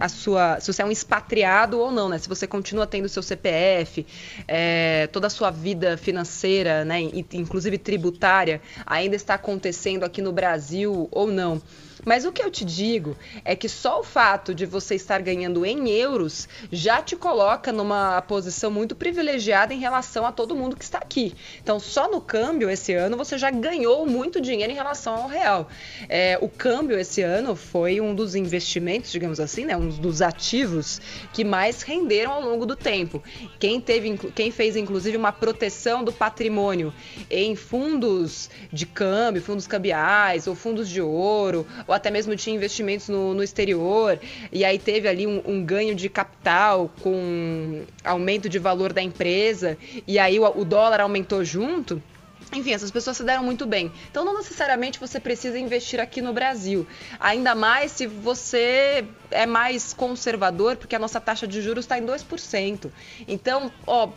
a 0.00 0.08
sua, 0.08 0.58
se 0.60 0.72
você 0.72 0.80
é 0.80 0.84
um 0.86 0.90
expatriado 0.90 1.78
ou 1.78 1.92
não, 1.92 2.08
né? 2.08 2.16
Se 2.16 2.26
você 2.26 2.46
continua 2.46 2.86
tendo 2.86 3.06
seu 3.06 3.22
CPF, 3.22 4.06
é, 4.48 5.08
toda 5.12 5.26
a 5.26 5.30
sua 5.30 5.50
vida 5.50 5.98
financeira, 5.98 6.86
né, 6.86 7.02
inclusive 7.34 7.76
tributária, 7.76 8.62
ainda 8.86 9.14
está 9.14 9.34
acontecendo 9.34 10.04
aqui 10.04 10.22
no 10.22 10.32
Brasil 10.32 11.06
ou 11.10 11.26
não. 11.26 11.60
Mas 12.04 12.24
o 12.24 12.32
que 12.32 12.42
eu 12.42 12.50
te 12.50 12.64
digo 12.64 13.16
é 13.44 13.56
que 13.56 13.68
só 13.68 14.00
o 14.00 14.04
fato 14.04 14.54
de 14.54 14.66
você 14.66 14.94
estar 14.94 15.20
ganhando 15.22 15.64
em 15.64 15.88
euros 15.90 16.48
já 16.70 17.02
te 17.02 17.16
coloca 17.16 17.72
numa 17.72 18.20
posição 18.22 18.70
muito 18.70 18.94
privilegiada 18.94 19.72
em 19.72 19.78
relação 19.78 20.26
a 20.26 20.32
todo 20.32 20.54
mundo 20.54 20.76
que 20.76 20.84
está 20.84 20.98
aqui. 20.98 21.34
Então, 21.62 21.80
só 21.80 22.10
no 22.10 22.20
câmbio 22.20 22.68
esse 22.68 22.92
ano 22.92 23.16
você 23.16 23.38
já 23.38 23.50
ganhou 23.50 24.06
muito 24.06 24.40
dinheiro 24.40 24.72
em 24.72 24.76
relação 24.76 25.14
ao 25.14 25.28
real. 25.28 25.68
É, 26.08 26.38
o 26.40 26.48
câmbio 26.48 26.98
esse 26.98 27.22
ano 27.22 27.56
foi 27.56 28.00
um 28.00 28.14
dos 28.14 28.34
investimentos, 28.34 29.10
digamos 29.10 29.40
assim, 29.40 29.64
né, 29.64 29.76
um 29.76 29.88
dos 29.88 30.20
ativos 30.20 31.00
que 31.32 31.44
mais 31.44 31.82
renderam 31.82 32.32
ao 32.32 32.42
longo 32.42 32.66
do 32.66 32.76
tempo. 32.76 33.22
Quem 33.58 33.80
teve, 33.80 34.18
quem 34.34 34.50
fez 34.50 34.76
inclusive 34.76 35.16
uma 35.16 35.32
proteção 35.32 36.04
do 36.04 36.12
patrimônio 36.12 36.92
em 37.30 37.56
fundos 37.56 38.50
de 38.72 38.86
câmbio, 38.86 39.42
fundos 39.42 39.66
cambiais 39.66 40.46
ou 40.46 40.54
fundos 40.54 40.88
de 40.88 41.00
ouro, 41.00 41.66
ou 41.86 41.93
até 41.94 42.10
mesmo 42.10 42.36
tinha 42.36 42.54
investimentos 42.54 43.08
no, 43.08 43.34
no 43.34 43.42
exterior, 43.42 44.18
e 44.52 44.64
aí 44.64 44.78
teve 44.78 45.08
ali 45.08 45.26
um, 45.26 45.42
um 45.46 45.64
ganho 45.64 45.94
de 45.94 46.08
capital 46.08 46.90
com 47.02 47.82
aumento 48.02 48.48
de 48.48 48.58
valor 48.58 48.92
da 48.92 49.02
empresa, 49.02 49.78
e 50.06 50.18
aí 50.18 50.38
o, 50.38 50.44
o 50.44 50.64
dólar 50.64 51.00
aumentou 51.00 51.44
junto. 51.44 52.02
Enfim, 52.52 52.72
essas 52.72 52.90
pessoas 52.90 53.16
se 53.16 53.24
deram 53.24 53.42
muito 53.42 53.66
bem. 53.66 53.90
Então, 54.10 54.24
não 54.24 54.36
necessariamente 54.36 55.00
você 55.00 55.18
precisa 55.18 55.58
investir 55.58 55.98
aqui 56.00 56.20
no 56.20 56.32
Brasil. 56.32 56.86
Ainda 57.18 57.54
mais 57.54 57.92
se 57.92 58.06
você 58.06 59.04
é 59.30 59.46
mais 59.46 59.92
conservador, 59.92 60.76
porque 60.76 60.94
a 60.94 60.98
nossa 60.98 61.20
taxa 61.20 61.46
de 61.46 61.60
juros 61.60 61.84
está 61.84 61.98
em 61.98 62.06
2%. 62.06 62.90
Então, 63.26 63.72
ó, 63.86 64.10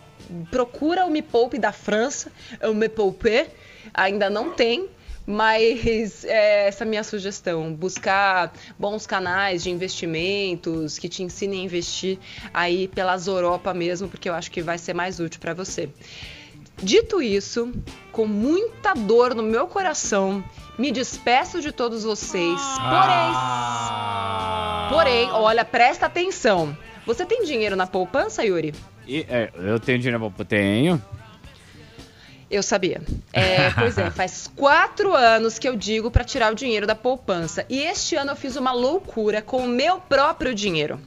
procura 0.51 1.05
o 1.05 1.09
Me 1.09 1.21
Poupe 1.21 1.57
da 1.57 1.71
França, 1.71 2.31
o 2.61 2.73
Me 2.73 2.89
Poupe, 2.89 3.47
ainda 3.93 4.29
não 4.29 4.51
tem. 4.51 4.87
Mas 5.29 6.23
é, 6.23 6.69
essa 6.69 6.85
é 6.85 6.87
a 6.87 6.89
minha 6.89 7.03
sugestão: 7.03 7.73
buscar 7.73 8.53
bons 8.79 9.05
canais 9.05 9.61
de 9.61 9.69
investimentos 9.69 10.97
que 10.97 11.09
te 11.09 11.21
ensinem 11.21 11.59
a 11.59 11.63
investir 11.65 12.17
aí 12.53 12.87
pelas 12.87 13.27
Europa 13.27 13.73
mesmo, 13.73 14.07
porque 14.07 14.29
eu 14.29 14.33
acho 14.33 14.49
que 14.49 14.61
vai 14.61 14.77
ser 14.77 14.93
mais 14.93 15.19
útil 15.19 15.41
para 15.41 15.53
você. 15.53 15.89
Dito 16.81 17.21
isso, 17.21 17.73
com 18.11 18.25
muita 18.25 18.93
dor 18.93 19.35
no 19.35 19.43
meu 19.43 19.67
coração, 19.67 20.41
me 20.77 20.91
despeço 20.91 21.59
de 21.59 21.73
todos 21.73 22.03
vocês. 22.03 22.61
Porém, 22.89 23.33
porém, 24.89 25.31
olha, 25.31 25.65
presta 25.65 26.05
atenção. 26.05 26.77
Você 27.05 27.25
tem 27.25 27.43
dinheiro 27.43 27.75
na 27.75 27.87
poupança, 27.87 28.45
Yuri? 28.45 28.73
E, 29.05 29.25
é, 29.27 29.51
eu 29.55 29.79
tenho 29.79 29.97
dinheiro 29.97 30.19
na 30.19 30.25
poupança? 30.25 30.49
Tenho. 30.49 31.01
Eu 32.49 32.63
sabia. 32.63 33.01
É, 33.33 33.69
pois 33.71 33.97
é, 33.97 34.09
faz 34.11 34.49
quatro 34.55 35.13
anos 35.13 35.59
que 35.59 35.67
eu 35.67 35.75
digo 35.75 36.09
para 36.09 36.23
tirar 36.23 36.51
o 36.51 36.55
dinheiro 36.55 36.87
da 36.87 36.95
poupança. 36.95 37.65
E 37.69 37.79
este 37.79 38.15
ano 38.15 38.31
eu 38.31 38.35
fiz 38.35 38.55
uma 38.55 38.71
loucura 38.71 39.41
com 39.41 39.57
o 39.57 39.67
meu 39.67 39.99
próprio 39.99 40.55
dinheiro. 40.55 40.99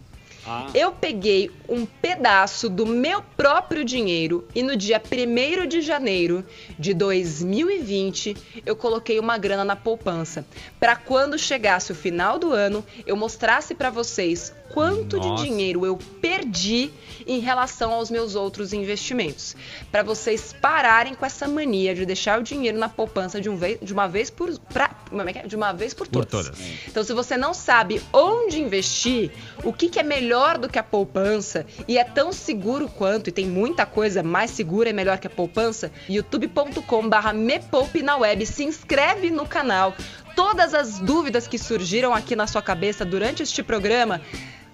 Ah. 0.47 0.68
Eu 0.74 0.93
peguei 0.93 1.51
um 1.68 1.84
pedaço 1.84 2.68
do 2.68 2.86
meu 2.86 3.22
próprio 3.36 3.84
dinheiro 3.84 4.47
e 4.55 4.62
no 4.62 4.76
dia 4.76 5.01
1 5.01 5.66
de 5.66 5.80
janeiro 5.80 6.45
de 6.78 6.95
2020 6.95 8.36
eu 8.64 8.74
coloquei 8.74 9.18
uma 9.18 9.36
grana 9.38 9.64
na 9.64 9.76
poupança. 9.76 10.45
Para 10.78 10.97
quando 10.97 11.38
chegasse 11.38 11.93
o 11.93 11.95
final 11.95 12.38
do 12.38 12.53
ano, 12.53 12.84
eu 13.07 13.16
mostrasse 13.16 13.74
para 13.74 13.91
vocês 13.91 14.53
quanto 14.72 15.16
Nossa. 15.16 15.43
de 15.43 15.49
dinheiro 15.49 15.84
eu 15.84 15.99
perdi 16.20 16.91
em 17.26 17.41
relação 17.41 17.93
aos 17.93 18.11
meus 18.11 18.34
outros 18.34 18.72
investimentos. 18.72 19.57
Para 19.91 20.03
vocês 20.03 20.55
pararem 20.61 21.14
com 21.14 21.26
essa 21.26 21.47
mania 21.47 21.95
de 21.95 22.07
deixar 22.07 22.41
o 22.41 22.43
dinheiro 22.43 22.78
na 22.78 22.88
poupança 22.88 23.41
de, 23.41 23.49
um 23.49 23.57
vez, 23.57 23.78
de 23.82 23.93
uma 23.93 24.07
vez 24.07 24.30
por 24.30 24.57
pra, 24.72 24.91
é 25.12 25.38
é? 25.38 25.47
de 25.47 25.57
uma 25.57 25.72
vez 25.72 25.93
por 25.93 26.07
todas. 26.07 26.30
Por 26.30 26.45
todas. 26.45 26.61
Então, 26.86 27.03
se 27.03 27.12
você 27.12 27.36
não 27.36 27.53
sabe 27.53 28.01
onde 28.12 28.61
investir, 28.61 29.30
o 29.64 29.72
que, 29.72 29.88
que 29.88 29.99
é 29.99 30.03
melhor 30.03 30.30
do 30.31 30.68
que 30.68 30.78
a 30.78 30.83
poupança 30.83 31.66
e 31.89 31.99
é 31.99 32.05
tão 32.05 32.33
seguro 32.33 32.89
quanto 32.89 33.28
e 33.28 33.33
tem 33.33 33.47
muita 33.47 33.85
coisa 33.85 34.22
mais 34.22 34.53
segura 34.53 34.89
e 34.89 34.93
melhor 34.93 35.18
que 35.18 35.26
a 35.26 35.31
poupança, 35.31 35.91
youtube.com/barra 36.09 37.33
me 37.33 37.59
poupe 37.59 38.01
na 38.01 38.16
web. 38.16 38.47
Se 38.47 38.62
inscreve 38.62 39.28
no 39.28 39.45
canal. 39.45 39.93
Todas 40.37 40.72
as 40.72 41.01
dúvidas 41.01 41.49
que 41.49 41.59
surgiram 41.59 42.14
aqui 42.14 42.37
na 42.37 42.47
sua 42.47 42.62
cabeça 42.62 43.05
durante 43.05 43.43
este 43.43 43.61
programa 43.61 44.20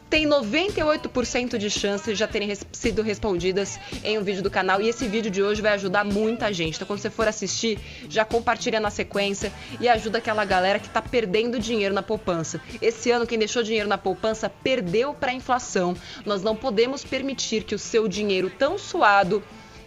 tem 0.08 0.26
98% 0.26 1.58
de 1.58 1.68
chance 1.68 2.10
de 2.10 2.14
já 2.14 2.26
terem 2.26 2.48
res 2.48 2.64
sido 2.72 3.02
respondidas 3.02 3.78
em 4.04 4.18
um 4.18 4.22
vídeo 4.22 4.42
do 4.42 4.50
canal. 4.50 4.80
E 4.80 4.88
esse 4.88 5.08
vídeo 5.08 5.30
de 5.30 5.42
hoje 5.42 5.60
vai 5.60 5.72
ajudar 5.72 6.04
muita 6.04 6.52
gente. 6.52 6.76
Então, 6.76 6.86
quando 6.86 7.00
você 7.00 7.10
for 7.10 7.26
assistir, 7.26 7.78
já 8.08 8.24
compartilha 8.24 8.78
na 8.78 8.90
sequência 8.90 9.52
e 9.80 9.88
ajuda 9.88 10.18
aquela 10.18 10.44
galera 10.44 10.78
que 10.78 10.86
está 10.86 11.02
perdendo 11.02 11.58
dinheiro 11.58 11.94
na 11.94 12.02
poupança. 12.02 12.60
Esse 12.80 13.10
ano, 13.10 13.26
quem 13.26 13.38
deixou 13.38 13.62
dinheiro 13.62 13.88
na 13.88 13.98
poupança 13.98 14.48
perdeu 14.48 15.12
para 15.12 15.32
a 15.32 15.34
inflação. 15.34 15.96
Nós 16.24 16.42
não 16.42 16.54
podemos 16.54 17.04
permitir 17.04 17.64
que 17.64 17.74
o 17.74 17.78
seu 17.78 18.06
dinheiro 18.06 18.50
tão 18.50 18.78
suado 18.78 19.42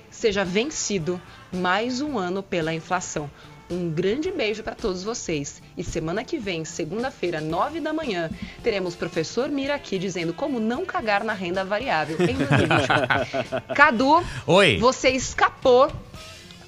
seja 0.09 0.43
vencido 0.43 1.21
mais 1.51 2.01
um 2.01 2.17
ano 2.17 2.43
pela 2.43 2.73
inflação. 2.73 3.29
Um 3.69 3.89
grande 3.91 4.31
beijo 4.31 4.63
para 4.63 4.73
todos 4.73 5.03
vocês. 5.03 5.61
E 5.77 5.83
semana 5.83 6.23
que 6.23 6.39
vem, 6.39 6.65
segunda-feira, 6.65 7.39
nove 7.39 7.79
da 7.79 7.93
manhã, 7.93 8.29
teremos 8.63 8.95
professor 8.95 9.47
Mira 9.49 9.75
aqui 9.75 9.99
dizendo 9.99 10.33
como 10.33 10.59
não 10.59 10.85
cagar 10.85 11.23
na 11.23 11.33
renda 11.33 11.63
variável 11.63 12.17
em 12.19 12.33
2021. 12.33 13.73
Cadu, 13.75 14.23
Oi. 14.47 14.77
você 14.77 15.09
escapou. 15.09 15.91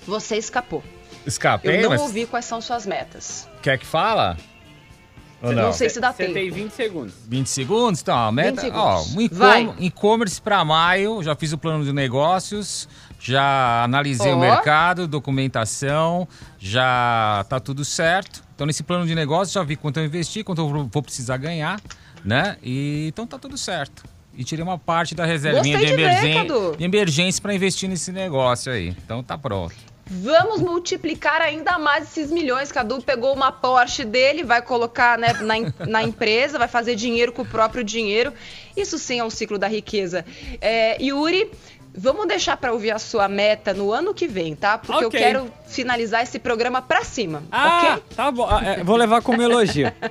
Você 0.05 0.37
escapou. 0.37 0.83
Escapei, 1.25 1.77
Eu 1.77 1.83
não 1.83 1.89
mas... 1.89 2.01
ouvi 2.01 2.25
quais 2.25 2.45
são 2.45 2.61
suas 2.61 2.85
metas. 2.85 3.47
Quer 3.61 3.79
que 3.79 3.85
fala? 3.85 4.37
Ou 5.41 5.53
não? 5.53 5.63
não 5.63 5.73
sei 5.73 5.89
se 5.89 5.99
dá 5.99 6.13
tempo. 6.13 6.33
Você 6.33 6.39
tem 6.39 6.51
20 6.51 6.71
segundos. 6.71 7.13
20 7.27 7.47
segundos? 7.47 8.01
Então, 8.01 8.15
a 8.15 8.31
meta... 8.31 8.61
Ó, 8.73 9.03
um 9.03 9.75
e-commerce 9.79 10.39
para 10.39 10.63
maio, 10.63 11.23
já 11.23 11.35
fiz 11.35 11.51
o 11.51 11.57
plano 11.57 11.83
de 11.83 11.91
negócios, 11.91 12.87
já 13.21 13.83
analisei 13.83 14.31
oh. 14.31 14.35
o 14.35 14.39
mercado, 14.39 15.07
documentação, 15.07 16.27
já 16.57 17.45
tá 17.47 17.59
tudo 17.59 17.85
certo. 17.85 18.43
Então, 18.55 18.65
nesse 18.65 18.81
plano 18.81 19.05
de 19.05 19.13
negócio, 19.13 19.53
já 19.53 19.63
vi 19.63 19.75
quanto 19.75 19.99
eu 19.99 20.05
investi, 20.05 20.43
quanto 20.43 20.61
eu 20.61 20.87
vou 20.87 21.03
precisar 21.03 21.37
ganhar, 21.37 21.79
né? 22.25 22.57
E 22.63 23.05
então 23.07 23.27
tá 23.27 23.37
tudo 23.37 23.57
certo. 23.57 24.03
E 24.35 24.43
tirei 24.43 24.63
uma 24.63 24.77
parte 24.77 25.13
da 25.13 25.25
reservinha 25.25 25.77
de, 25.77 25.85
de, 25.85 25.91
emergência, 25.91 26.77
de 26.77 26.83
emergência 26.83 27.41
para 27.41 27.53
investir 27.53 27.87
nesse 27.87 28.11
negócio 28.11 28.71
aí. 28.71 28.89
Então 28.89 29.21
tá 29.21 29.37
pronto. 29.37 29.75
Vamos 30.13 30.59
multiplicar 30.59 31.41
ainda 31.41 31.77
mais 31.77 32.05
esses 32.05 32.31
milhões. 32.31 32.71
Cadu 32.71 33.01
pegou 33.01 33.33
uma 33.33 33.51
Porsche 33.51 34.03
dele, 34.03 34.43
vai 34.43 34.61
colocar 34.61 35.17
né, 35.17 35.33
na, 35.33 35.55
na 35.87 36.03
empresa, 36.03 36.57
vai 36.57 36.67
fazer 36.67 36.95
dinheiro 36.95 37.31
com 37.31 37.43
o 37.43 37.45
próprio 37.45 37.83
dinheiro. 37.83 38.33
Isso 38.75 38.97
sim 38.97 39.19
é 39.19 39.23
um 39.23 39.29
ciclo 39.29 39.57
da 39.57 39.67
riqueza. 39.67 40.25
É, 40.59 41.01
Yuri, 41.01 41.49
Vamos 41.95 42.27
deixar 42.27 42.55
para 42.57 42.71
ouvir 42.71 42.91
a 42.91 42.99
sua 42.99 43.27
meta 43.27 43.73
no 43.73 43.91
ano 43.91 44.13
que 44.13 44.27
vem, 44.27 44.55
tá? 44.55 44.77
Porque 44.77 45.05
okay. 45.05 45.19
eu 45.19 45.23
quero 45.23 45.53
finalizar 45.67 46.23
esse 46.23 46.39
programa 46.39 46.81
para 46.81 47.03
cima, 47.03 47.43
ah, 47.51 47.95
ok? 47.95 48.03
Tá 48.15 48.31
bom. 48.31 48.47
Ah, 48.49 48.63
é, 48.63 48.83
vou 48.83 48.95
levar 48.95 49.21
como 49.21 49.41
elogio. 49.41 49.91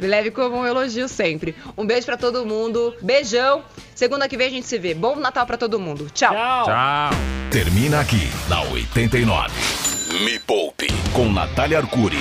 Leve 0.00 0.30
como 0.30 0.56
um 0.58 0.66
elogio 0.66 1.08
sempre. 1.08 1.54
Um 1.76 1.86
beijo 1.86 2.06
para 2.06 2.16
todo 2.16 2.44
mundo. 2.44 2.94
Beijão. 3.00 3.62
Segunda 3.94 4.28
que 4.28 4.36
vem 4.36 4.48
a 4.48 4.50
gente 4.50 4.66
se 4.66 4.78
vê. 4.78 4.92
Bom 4.92 5.16
Natal 5.16 5.46
para 5.46 5.56
todo 5.56 5.78
mundo. 5.78 6.10
Tchau. 6.12 6.32
Tchau. 6.32 6.64
Tchau. 6.64 7.10
Termina 7.50 8.00
aqui 8.00 8.28
na 8.48 8.62
89. 8.62 9.52
Me 10.24 10.38
Poupe 10.40 10.88
com 11.12 11.30
Natália 11.30 11.78
Arcuri. 11.78 12.18